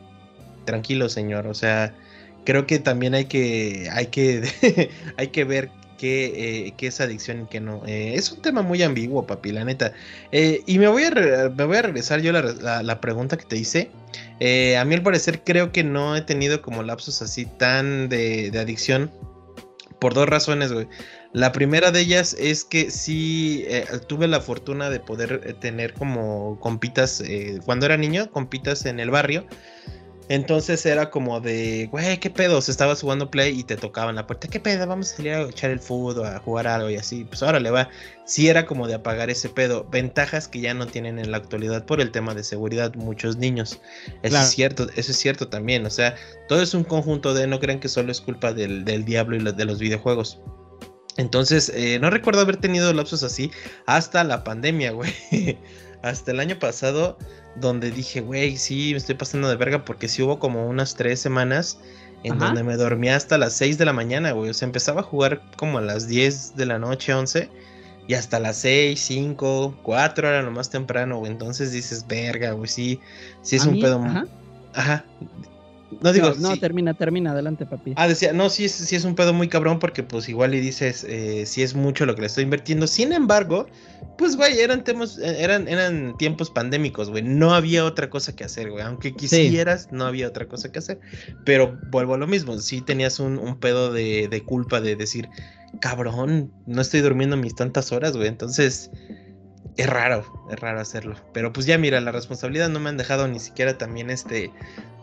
[0.64, 1.94] tranquilo señor, o sea,
[2.46, 7.46] creo que también hay que, hay que, hay que ver qué, eh, es adicción y
[7.48, 7.82] qué no.
[7.86, 9.92] Eh, es un tema muy ambiguo, papi, la neta.
[10.32, 13.90] y me voy, a me voy a regresar yo la, la, pregunta que te hice.
[14.78, 18.58] a mí al parecer creo que no he tenido como lapsos así tan de, de
[18.58, 19.10] adicción
[19.98, 20.88] por dos razones, güey.
[21.32, 25.94] La primera de ellas es que sí eh, tuve la fortuna de poder eh, tener
[25.94, 29.46] como compitas, eh, cuando era niño, compitas en el barrio.
[30.28, 32.60] Entonces era como de, güey, ¿qué pedo?
[32.60, 34.84] Se estaba jugando play y te tocaban la puerta, ¿qué pedo?
[34.86, 37.24] Vamos a salir a echar el fútbol, a jugar algo y así.
[37.24, 37.88] Pues ahora le va.
[38.24, 39.86] Sí era como de apagar ese pedo.
[39.88, 43.80] Ventajas que ya no tienen en la actualidad por el tema de seguridad muchos niños.
[44.22, 45.86] Eso es cierto, eso es cierto también.
[45.86, 46.16] O sea,
[46.48, 49.64] todo es un conjunto de, no crean que solo es culpa del, diablo y de
[49.64, 50.40] los videojuegos.
[51.18, 53.52] Entonces, eh, no recuerdo haber tenido lapsos así
[53.86, 55.12] hasta la pandemia, güey.
[56.02, 57.16] hasta el año pasado
[57.60, 61.20] donde dije, güey, sí, me estoy pasando de verga porque sí hubo como unas tres
[61.20, 61.78] semanas
[62.22, 64.50] en donde me dormía hasta las 6 de la mañana, güey.
[64.50, 67.48] O sea, empezaba a jugar como a las 10 de la noche, 11,
[68.08, 71.30] y hasta las 6, 5, 4 era lo más temprano, güey.
[71.30, 73.00] Entonces dices, verga, güey, sí,
[73.42, 74.02] sí es un pedo.
[74.02, 74.26] Ajá.
[74.74, 75.04] ajá.
[76.00, 76.34] No digo.
[76.38, 77.92] No, termina, termina, adelante, papi.
[77.96, 81.04] Ah, decía, no, sí, sí es un pedo muy cabrón porque, pues, igual y dices,
[81.08, 82.86] eh, sí es mucho lo que le estoy invirtiendo.
[82.86, 83.66] Sin embargo,
[84.18, 87.22] pues, güey, eran temas, eh, eran, eran tiempos pandémicos, güey.
[87.22, 88.84] No había otra cosa que hacer, güey.
[88.84, 91.00] Aunque quisieras, no había otra cosa que hacer.
[91.44, 95.28] Pero vuelvo a lo mismo, sí tenías un, un pedo de, de culpa de decir,
[95.80, 98.28] cabrón, no estoy durmiendo mis tantas horas, güey.
[98.28, 98.90] Entonces
[99.76, 101.16] es raro, es raro hacerlo.
[101.32, 104.50] Pero pues ya mira, la responsabilidad no me han dejado ni siquiera también este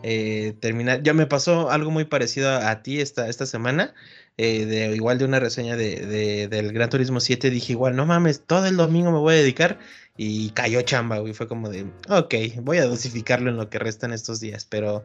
[0.02, 1.02] eh, terminar.
[1.02, 3.94] Ya me pasó algo muy parecido a, ti esta, esta semana.
[4.36, 7.50] Eh, de, igual de una reseña de, del Gran Turismo 7.
[7.50, 9.78] Dije igual, no mames, todo el domingo me voy a dedicar.
[10.16, 11.34] Y cayó chamba, güey.
[11.34, 14.66] Fue como de, ok, voy a dosificarlo en lo que restan estos días.
[14.68, 15.04] Pero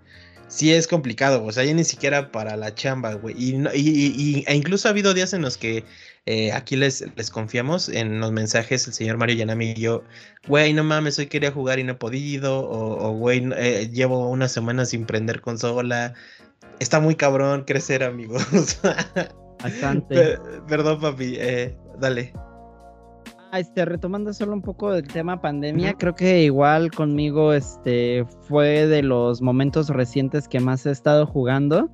[0.49, 3.35] sí es complicado, o sea, ya ni siquiera para la chamba, güey.
[3.37, 5.85] Y, y, e incluso ha habido días en los que
[6.25, 10.03] Eh, aquí les, les confiamos en los mensajes, el señor Mario Yanami y yo,
[10.47, 14.47] güey, no mames, hoy quería jugar y no he podido, o, güey, eh, llevo una
[14.47, 16.13] semana sin prender consola.
[16.79, 18.79] Está muy cabrón crecer, amigos.
[19.63, 20.37] Bastante.
[20.67, 22.33] Perdón, papi, eh, dale.
[23.51, 28.85] Ah, este, retomando solo un poco del tema pandemia, creo que igual conmigo este fue
[28.85, 31.89] de los momentos recientes que más he estado jugando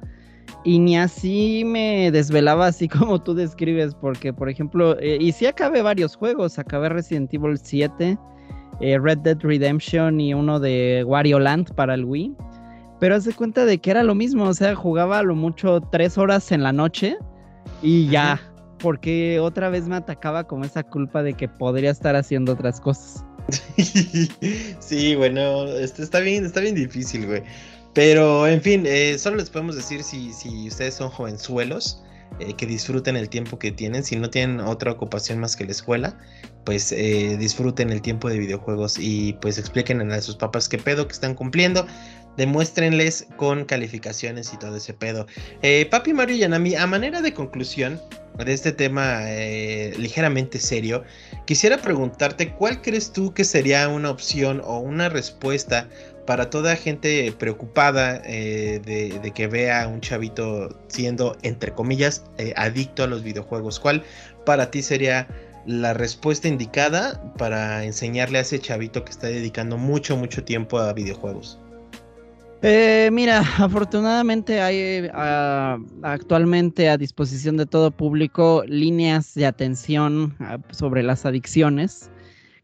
[0.63, 5.45] y ni así me desvelaba así como tú describes, porque por ejemplo, eh, y sí
[5.45, 8.17] acabé varios juegos, acabé Resident Evil 7,
[8.81, 12.36] eh, Red Dead Redemption y uno de Wario Land para el Wii,
[12.99, 15.81] pero haz de cuenta de que era lo mismo, o sea, jugaba a lo mucho
[15.91, 17.17] tres horas en la noche
[17.81, 18.39] y ya,
[18.79, 23.23] porque otra vez me atacaba como esa culpa de que podría estar haciendo otras cosas.
[24.79, 27.43] sí, bueno, este está bien, está bien difícil, güey.
[27.95, 32.03] Pero, en fin, eh, solo les podemos decir si, si ustedes son jovenzuelos,
[32.39, 34.03] eh, que disfruten el tiempo que tienen.
[34.03, 36.17] Si no tienen otra ocupación más que la escuela,
[36.65, 41.08] pues eh, disfruten el tiempo de videojuegos y pues expliquen a sus papás qué pedo
[41.08, 41.88] que están cumpliendo.
[42.36, 45.25] Demuéstrenles con calificaciones y todo ese pedo.
[45.89, 48.01] Papi Mario Yanami, a manera de conclusión
[48.43, 49.21] de este tema
[49.97, 51.05] ligeramente serio,
[51.45, 55.88] quisiera preguntarte cuál crees tú que sería una opción o una respuesta
[56.25, 62.53] para toda gente preocupada eh, de, que vea a un chavito siendo, entre comillas, eh,
[62.55, 64.03] adicto a los videojuegos, ¿cuál
[64.45, 65.27] para ti sería
[65.65, 70.93] la respuesta indicada para enseñarle a ese chavito que está dedicando mucho, mucho tiempo a
[70.93, 71.59] videojuegos?
[72.61, 75.07] Eh, mira, afortunadamente hay
[76.01, 82.09] actualmente a disposición de todo público líneas de atención ah, sobre las adicciones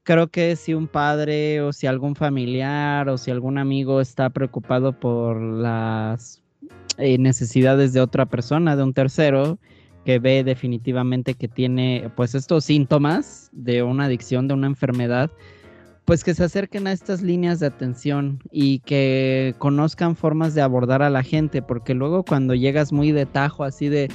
[0.04, 4.94] creo que si un padre o si algún familiar o si algún amigo está preocupado
[5.00, 6.42] por las
[6.98, 9.60] eh, necesidades de otra persona, de un tercero,
[10.06, 15.30] que ve definitivamente que tiene pues estos síntomas de una adicción, de una enfermedad,
[16.06, 21.04] pues que se acerquen a estas líneas de atención y que conozcan formas de abordar
[21.04, 24.10] a la gente, porque luego cuando llegas muy de tajo así de,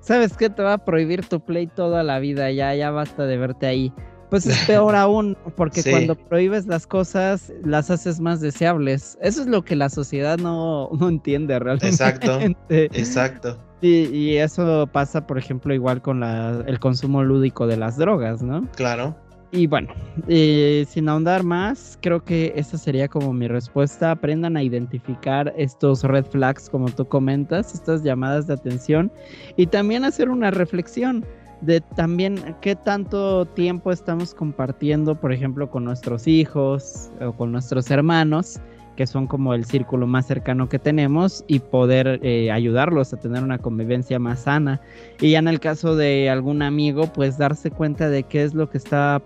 [0.00, 0.50] ¿sabes qué?
[0.50, 3.92] Te va a prohibir tu play toda la vida, ya, ya basta de verte ahí
[4.30, 9.18] pues es peor aún, porque cuando prohíbes las cosas, las haces más deseables.
[9.20, 11.88] Eso es lo que la sociedad no, entiende realmente.
[11.88, 12.38] Exacto.
[12.68, 13.58] Exacto.
[13.82, 18.42] Y, y, eso pasa, por ejemplo, igual con la, el consumo lúdico de las drogas,
[18.42, 18.68] ¿no?
[18.76, 19.16] Claro.
[19.52, 19.88] Y bueno,
[20.28, 24.12] eh, sin ahondar más, creo que esa sería como mi respuesta.
[24.12, 29.10] Aprendan a identificar estos red flags, como tú comentas, estas llamadas de atención,
[29.56, 31.24] y también hacer una reflexión
[31.60, 37.90] de también qué tanto tiempo estamos compartiendo, por ejemplo, con nuestros hijos o con nuestros
[37.90, 38.60] hermanos,
[38.96, 43.42] que son como el círculo más cercano que tenemos, y poder eh, ayudarlos a tener
[43.42, 44.80] una convivencia más sana.
[45.20, 48.68] Y ya en el caso de algún amigo, pues darse cuenta de qué es lo
[48.68, 49.22] que está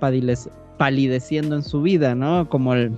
[0.78, 2.48] palideciendo en su vida, ¿no?
[2.48, 2.92] Como el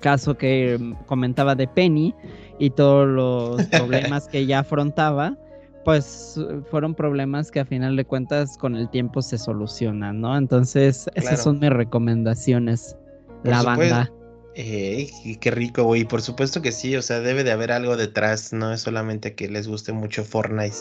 [0.00, 2.14] caso que comentaba de Penny
[2.58, 5.36] y todos los problemas que ella afrontaba
[5.84, 6.38] pues
[6.70, 10.36] fueron problemas que a final de cuentas con el tiempo se solucionan, ¿no?
[10.36, 12.96] Entonces, esas son mis recomendaciones.
[13.42, 14.12] la banda.
[14.54, 16.04] Eh, qué rico, güey.
[16.04, 19.48] Por supuesto que sí, o sea, debe de haber algo detrás, no es solamente que
[19.48, 20.76] les guste mucho Fortnite.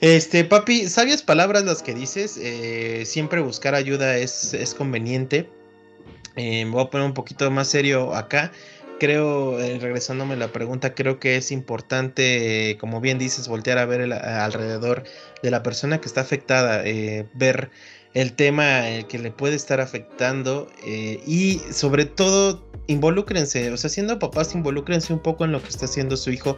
[0.00, 2.38] Este, papi, sabias palabras las que dices.
[2.40, 5.50] Eh, siempre buscar ayuda es, es conveniente.
[6.36, 8.52] Eh, me voy a poner un poquito más serio acá
[8.98, 13.86] creo, eh, regresándome a la pregunta, creo que es importante, como bien dices, voltear a
[13.86, 15.04] ver alrededor
[15.42, 17.70] de la persona que está afectada, eh, ver
[18.14, 24.18] el tema que le puede estar afectando eh, y sobre todo involúcrense, o sea, siendo
[24.18, 26.56] papás, involúcrense un poco en lo que está haciendo su hijo.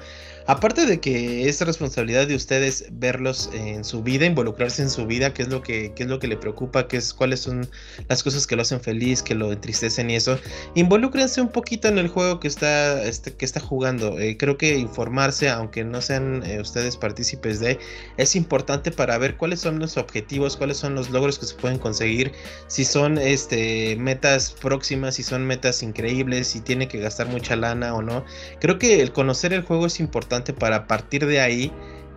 [0.51, 5.33] Aparte de que es responsabilidad de ustedes verlos en su vida, involucrarse en su vida,
[5.33, 7.71] qué es lo que, es lo que le preocupa, qué es, cuáles son
[8.09, 10.41] las cosas que lo hacen feliz, que lo entristecen y eso.
[10.75, 14.19] Involúcrense un poquito en el juego que está, este, que está jugando.
[14.19, 17.79] Eh, creo que informarse, aunque no sean eh, ustedes partícipes de,
[18.17, 21.79] es importante para ver cuáles son los objetivos, cuáles son los logros que se pueden
[21.79, 22.33] conseguir,
[22.67, 27.95] si son este, metas próximas, si son metas increíbles si tiene que gastar mucha lana
[27.95, 28.25] o no.
[28.59, 31.73] Creo que el conocer el juego es importante para partir de ahí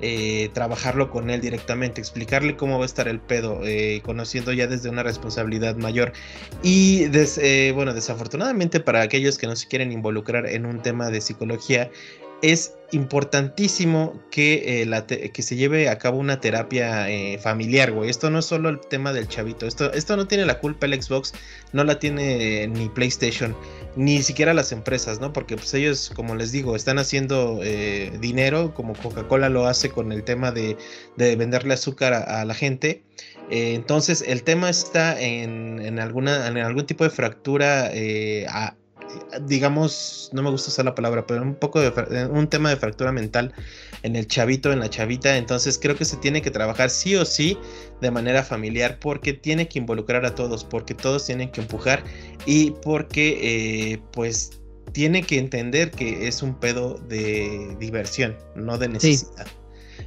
[0.05, 4.67] eh, trabajarlo con él directamente, explicarle cómo va a estar el pedo, eh, conociendo ya
[4.67, 6.11] desde una responsabilidad mayor.
[6.61, 11.21] Y eh, bueno, desafortunadamente para aquellos que no se quieren involucrar en un tema de
[11.21, 11.89] psicología,
[12.43, 18.09] es importantísimo que, eh, la que se lleve a cabo una terapia eh, familiar, güey.
[18.09, 19.65] Esto no es solo el tema del chavito.
[19.65, 21.33] Esto, esto no tiene la culpa el Xbox,
[21.71, 23.55] no la tiene ni PlayStation,
[23.95, 25.31] ni siquiera las empresas, ¿no?
[25.31, 30.11] Porque pues ellos, como les digo, están haciendo eh, dinero, como Coca-Cola lo hace con
[30.11, 30.75] el tema de,
[31.15, 33.03] venderle azúcar a, la gente.
[33.49, 37.89] entonces, el tema está en, alguna, en algún tipo de fractura
[38.49, 38.75] a,
[39.41, 43.11] digamos, no me gusta usar la palabra, pero un poco de un tema de fractura
[43.11, 43.53] mental
[44.03, 47.25] en el chavito, en la chavita, entonces creo que se tiene que trabajar sí o
[47.25, 47.57] sí
[48.01, 52.03] de manera familiar porque tiene que involucrar a todos, porque todos tienen que empujar
[52.45, 53.39] y porque
[53.93, 54.61] eh, pues
[54.91, 59.47] tiene que entender que es un pedo de diversión, no de necesidad.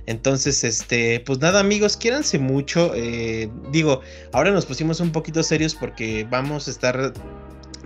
[0.06, 2.92] Entonces, este, pues nada, amigos, quiéranse mucho.
[2.94, 4.00] Eh, digo,
[4.32, 7.12] ahora nos pusimos un poquito serios porque vamos a estar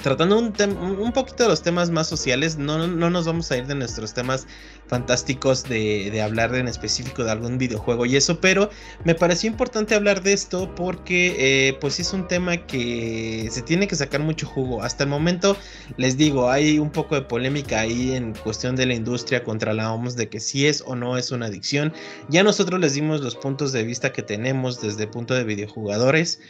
[0.02, 0.52] tratando un,
[0.98, 4.14] un, poquito de los temas más sociales, no, no, nos vamos a ir de nuestros
[4.14, 4.46] temas
[4.86, 8.70] fantásticos de, de, hablar en específico de algún videojuego y eso, pero
[9.04, 13.86] me pareció importante hablar de esto porque eh, pues es un tema que se tiene
[13.86, 14.82] que sacar mucho jugo.
[14.82, 15.56] Hasta el momento
[15.96, 19.92] les digo, hay un poco de polémica ahí en cuestión de la industria contra la
[19.92, 21.92] OMS de que si es o no es una adicción.
[22.28, 26.40] Ya nosotros les dimos los puntos de vista que tenemos desde el punto de videojugadores.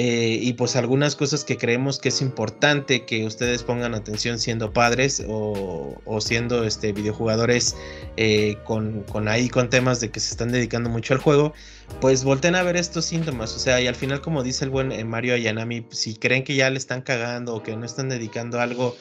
[0.00, 4.72] Eh, y pues algunas cosas que creemos que es importante que ustedes pongan atención siendo
[4.72, 7.74] padres o, siendo este, videojugadores
[8.16, 11.52] eh, con, ahí con temas de que se están dedicando mucho al juego,
[12.00, 13.56] pues volten a ver estos síntomas.
[13.56, 16.54] O sea, y al final, como dice el buen eh, Mario Ayanami, si creen que
[16.54, 18.94] ya le están cagando o que no están dedicando algo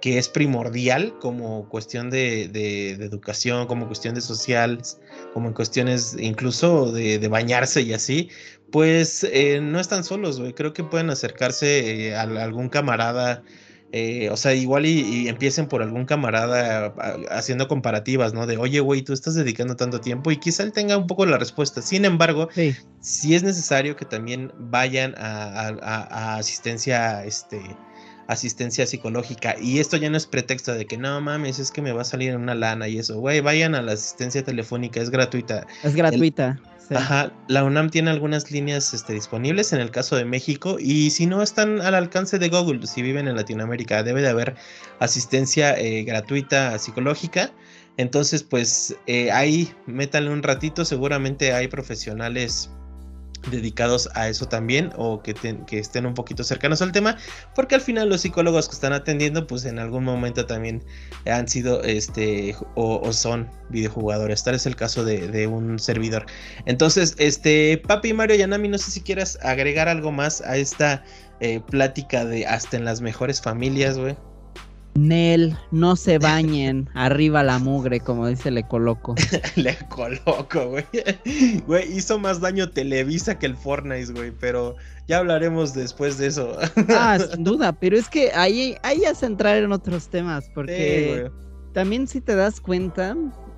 [0.00, 5.00] que es primordial como cuestión de, de, educación, como cuestión de sociales,
[5.32, 8.28] como en cuestiones incluso de bañarse y así,
[8.70, 10.52] pues eh, no están solos, güey.
[10.52, 13.42] Creo que pueden acercarse eh, a, algún camarada.
[13.92, 16.92] Eh, o sea, igual y, empiecen por algún camarada
[17.30, 18.46] haciendo comparativas, ¿no?
[18.46, 21.38] De, oye, güey, tú estás dedicando tanto tiempo y quizá él tenga un poco la
[21.38, 21.80] respuesta.
[21.80, 22.48] Sin embargo,
[23.00, 27.62] sí, es necesario que también vayan a, asistencia, este,
[28.26, 29.54] asistencia psicológica.
[29.60, 32.04] Y esto ya no es pretexto de que no mames, es que me va a
[32.04, 35.66] salir una lana y eso, güey, vayan a la asistencia telefónica, es gratuita.
[35.84, 36.60] Es gratuita.
[36.94, 41.26] Ajá, la UNAM tiene algunas líneas este, disponibles en el caso de México y si
[41.26, 44.54] no están al alcance de Google, si viven en Latinoamérica, debe de haber
[45.00, 47.52] asistencia eh, gratuita psicológica.
[47.96, 52.70] Entonces, pues eh, ahí métanle un ratito, seguramente hay profesionales
[53.50, 55.34] dedicados a eso también o que,
[55.70, 57.16] estén un poquito cercanos al tema
[57.54, 60.82] porque al final los psicólogos que están atendiendo pues en algún momento también
[61.26, 64.44] han sido este o, son videojugadores.
[64.44, 66.26] Tal es el caso de, un servidor.
[66.64, 71.04] Entonces este papi Mario Yanami no sé si quieras agregar algo más a esta
[71.40, 74.16] eh, plática de hasta en las mejores familias güey
[74.96, 79.14] Nel, no se bañen, arriba la mugre, como dice Le Coloco.
[79.56, 80.84] Le Coloco, güey.
[81.66, 84.76] Güey, hizo más daño Televisa que el Fortnite, güey, pero
[85.08, 86.56] ya hablaremos después de eso.
[86.88, 91.30] ah, sin duda, pero es que ahí, ahí es entrar en otros temas, porque
[91.72, 93.16] también si te das cuenta,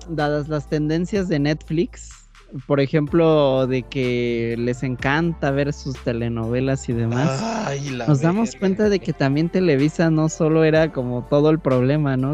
[0.09, 2.18] dadas las tendencias de Netflix,
[2.65, 7.41] por ejemplo, de que les encanta ver sus telenovelas y demás,
[8.07, 12.33] nos damos cuenta de que también Televisa no solo era como todo el problema, ¿no?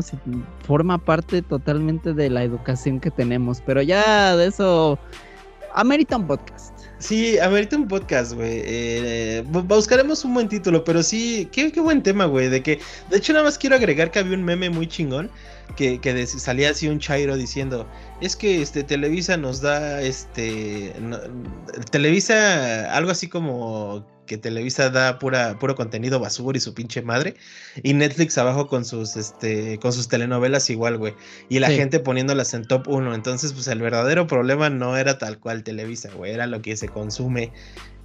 [0.65, 4.97] forma parte totalmente de la educación que tenemos, pero ya de eso
[5.73, 6.73] amerita un podcast.
[6.97, 8.61] Sí, amerita un podcast, güey.
[8.63, 12.47] Eh, buscaremos un buen título, pero sí, qué, qué buen tema, güey.
[12.47, 15.29] De que, de hecho, nada más quiero agregar que había un meme muy chingón
[15.75, 17.87] que, salía así un chairo diciendo,
[18.21, 20.93] es que este Televisa nos da este
[21.91, 27.35] Televisa algo así como que Televisa da pura puro contenido basura y su pinche madre
[27.83, 31.13] y Netflix abajo con sus este con sus telenovelas igual, güey,
[31.49, 33.13] y la gente poniéndolas en top 1.
[33.13, 36.87] Entonces, pues el verdadero problema no era tal cual Televisa, güey, era lo que se
[36.87, 37.51] consume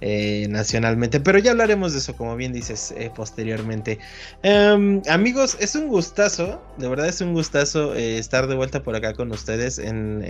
[0.03, 1.19] eh, nacionalmente.
[1.19, 3.99] Pero ya hablaremos de eso, como bien dices, eh, posteriormente.
[4.41, 8.95] Em, amigos, es un gustazo, de verdad es un gustazo eh, estar de vuelta por
[8.95, 10.23] acá con ustedes en,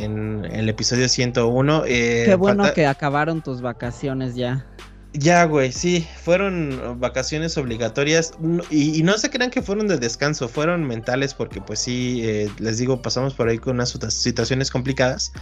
[0.52, 1.84] el episodio 101.
[1.84, 4.66] Qué bueno que acabaron tus vacaciones ya.
[5.14, 8.34] Ya, güey, sí, fueron vacaciones obligatorias
[8.70, 12.78] y, y, no se crean que fueron de descanso, fueron mentales porque pues sí, les
[12.78, 15.34] digo, pasamos por ahí con unas situaciones complicadas,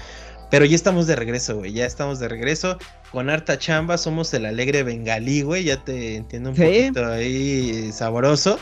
[0.49, 1.73] pero ya estamos de regreso, güey.
[1.73, 2.77] Ya estamos de regreso.
[3.11, 3.97] Con harta chamba.
[3.97, 5.65] Somos el alegre bengalí, güey.
[5.65, 8.59] Ya te entiendo un poquito ahí sabroso.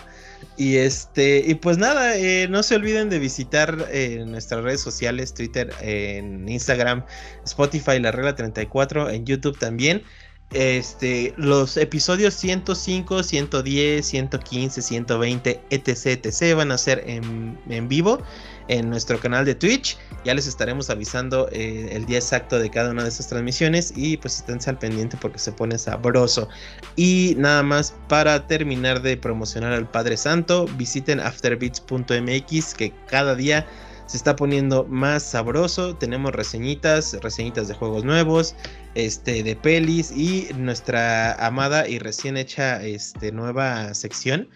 [0.56, 5.34] Y este, y pues nada, eh, no se olviden de visitar eh, nuestras redes sociales,
[5.34, 7.06] Twitter, en Instagram,
[7.44, 10.04] Spotify, la regla 34, en YouTube también.
[10.52, 18.22] Este, los episodios 105, 110, 115, 120, etc, etc van a ser en, en vivo
[18.68, 19.98] en nuestro canal de Twitch.
[20.24, 24.18] Ya les estaremos avisando eh, el día exacto de cada una de esas transmisiones y
[24.18, 26.48] pues esténse al pendiente porque se pone sabroso.
[26.96, 33.68] Y nada más para terminar de promocionar al Padre Santo, visiten afterbeats.mx que cada día
[34.08, 35.96] se está poniendo más sabroso.
[35.96, 38.56] Tenemos reseñitas, reseñitas de juegos nuevos,
[38.96, 44.50] este, de pelis y nuestra amada y recién hecha este, nueva sección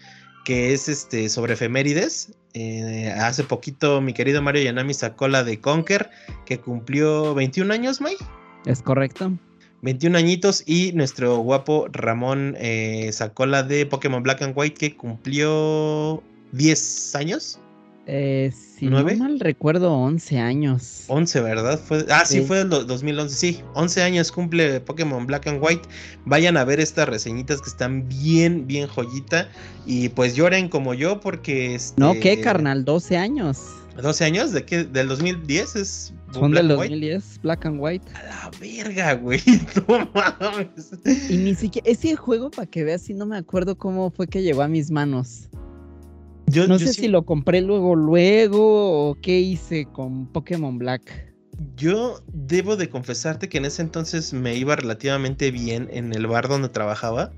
[0.44, 2.32] que es este sobre efemérides.
[2.54, 6.10] Eh, hace poquito mi querido Mario Yanami sacó la de Conker,
[6.44, 8.16] que cumplió 21 años, May.
[8.66, 9.32] Es correcto.
[9.82, 14.96] 21 añitos y nuestro guapo Ramón eh, sacó la de Pokémon Black and White que
[14.96, 16.22] cumplió
[16.52, 17.58] 10 años.
[18.06, 21.04] Eh, si no mal recuerdo, 11 años.
[21.06, 21.78] 11, ¿verdad?
[21.78, 23.34] Fue, ah, sí, fue el 2011.
[23.34, 25.88] Sí, 11 años cumple Pokémon Black and White.
[26.24, 29.48] Vayan a ver estas reseñitas que están bien, bien joyita.
[29.86, 31.76] Y pues lloren como yo porque...
[31.76, 32.84] Este, no, ¿qué, carnal?
[32.84, 33.60] 12 años.
[34.00, 34.84] 12 años de qué?
[34.84, 36.14] Del 2010 es.
[36.32, 38.06] Son del 2010, Black and White.
[38.14, 39.40] A la verga, güey.
[39.86, 40.90] No mames.
[41.28, 41.88] Y ni siquiera.
[41.88, 44.90] Ese juego, para que veas, si no me acuerdo cómo fue que llegó a mis
[44.90, 45.50] manos
[46.46, 51.32] no sé si lo compré luego, luego, o qué hice con Pokémon Black.
[51.76, 56.48] Yo debo de confesarte que en ese entonces me iba relativamente bien en el bar
[56.48, 57.32] donde trabajaba.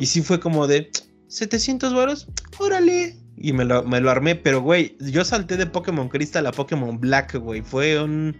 [0.00, 0.90] Y sí fue como de
[1.28, 2.28] 700 varos,
[2.58, 3.16] órale.
[3.36, 7.00] Y me lo, me lo armé, pero güey, yo salté de Pokémon Crystal a Pokémon
[7.00, 7.62] Black, güey.
[7.62, 8.36] Fue un...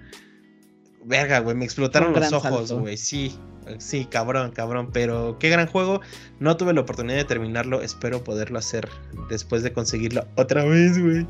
[1.04, 3.34] Verga, güey, me explotaron los ojos, güey, sí.
[3.78, 6.00] Sí, cabrón, cabrón, pero qué gran juego.
[6.40, 8.88] No tuve la oportunidad de terminarlo, espero poderlo hacer
[9.28, 11.26] después de conseguirlo otra vez, güey.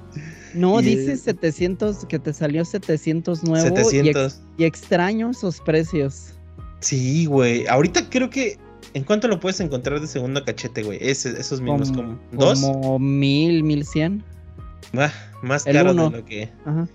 [0.55, 4.41] No, dices 700, que te salió 700 nuevo 700.
[4.59, 6.35] Y, extraño esos precios.
[6.81, 7.67] Sí, güey.
[7.67, 8.59] Ahorita creo que
[8.95, 10.99] ¿En cuánto lo puedes encontrar de segundo cachete, güey?
[11.01, 12.61] esos mismos, como, ¿dos?
[12.61, 14.23] Como mil, mil cien.
[14.93, 15.11] Ah,
[15.43, 16.51] más caro de lo que.
[16.67, 16.87] Ajá.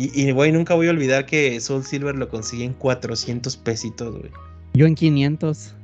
[0.00, 4.30] Y, güey, nunca voy a olvidar que Soul Silver lo conseguí en 400 pesitos, güey.
[4.78, 5.74] Yo en 500.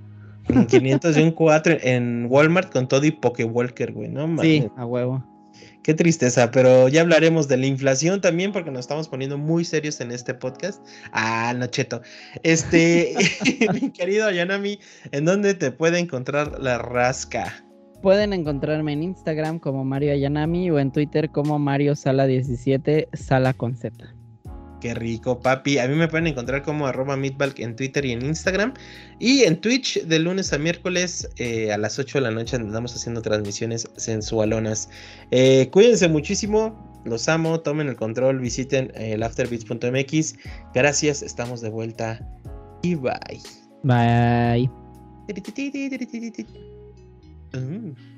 [0.51, 4.29] En 500 yo en 4 en Walmart con todo y Pokewalker, güey, ¿no?
[4.29, 4.43] Mames.
[4.45, 5.25] Sí, a huevo.
[5.83, 10.01] Qué tristeza, pero ya hablaremos de la inflación también porque nos estamos poniendo muy serios
[10.01, 10.81] en este podcast.
[11.11, 12.03] Ah, Nocheto.
[12.45, 13.17] Este,
[13.75, 14.79] mi querido Yanami,
[15.11, 17.65] ¿en dónde te puede encontrar la rasca?
[18.01, 23.55] Pueden encontrarme en Instagram como Mario Ayanami o en Twitter como Mario Sala 17 Sala
[23.55, 24.15] con Z.
[24.85, 25.79] Qué rico, papi.
[25.79, 28.75] A mí me pueden encontrar como arroba meatbalk en Twitter y en Instagram.
[29.19, 32.95] Y en Twitch de lunes a miércoles eh, a las 8 de la noche andamos
[32.95, 34.91] haciendo transmisiones sensualonas.
[35.31, 37.01] Eh, cuídense muchísimo.
[37.07, 37.61] Los amo.
[37.61, 38.41] Tomen el control.
[38.41, 40.35] Visiten el afterbeats.mx.
[40.75, 41.23] Gracias.
[41.23, 42.21] Estamos de vuelta.
[42.83, 43.41] Y bye.
[43.85, 44.71] Bye.
[47.55, 48.14] Mm.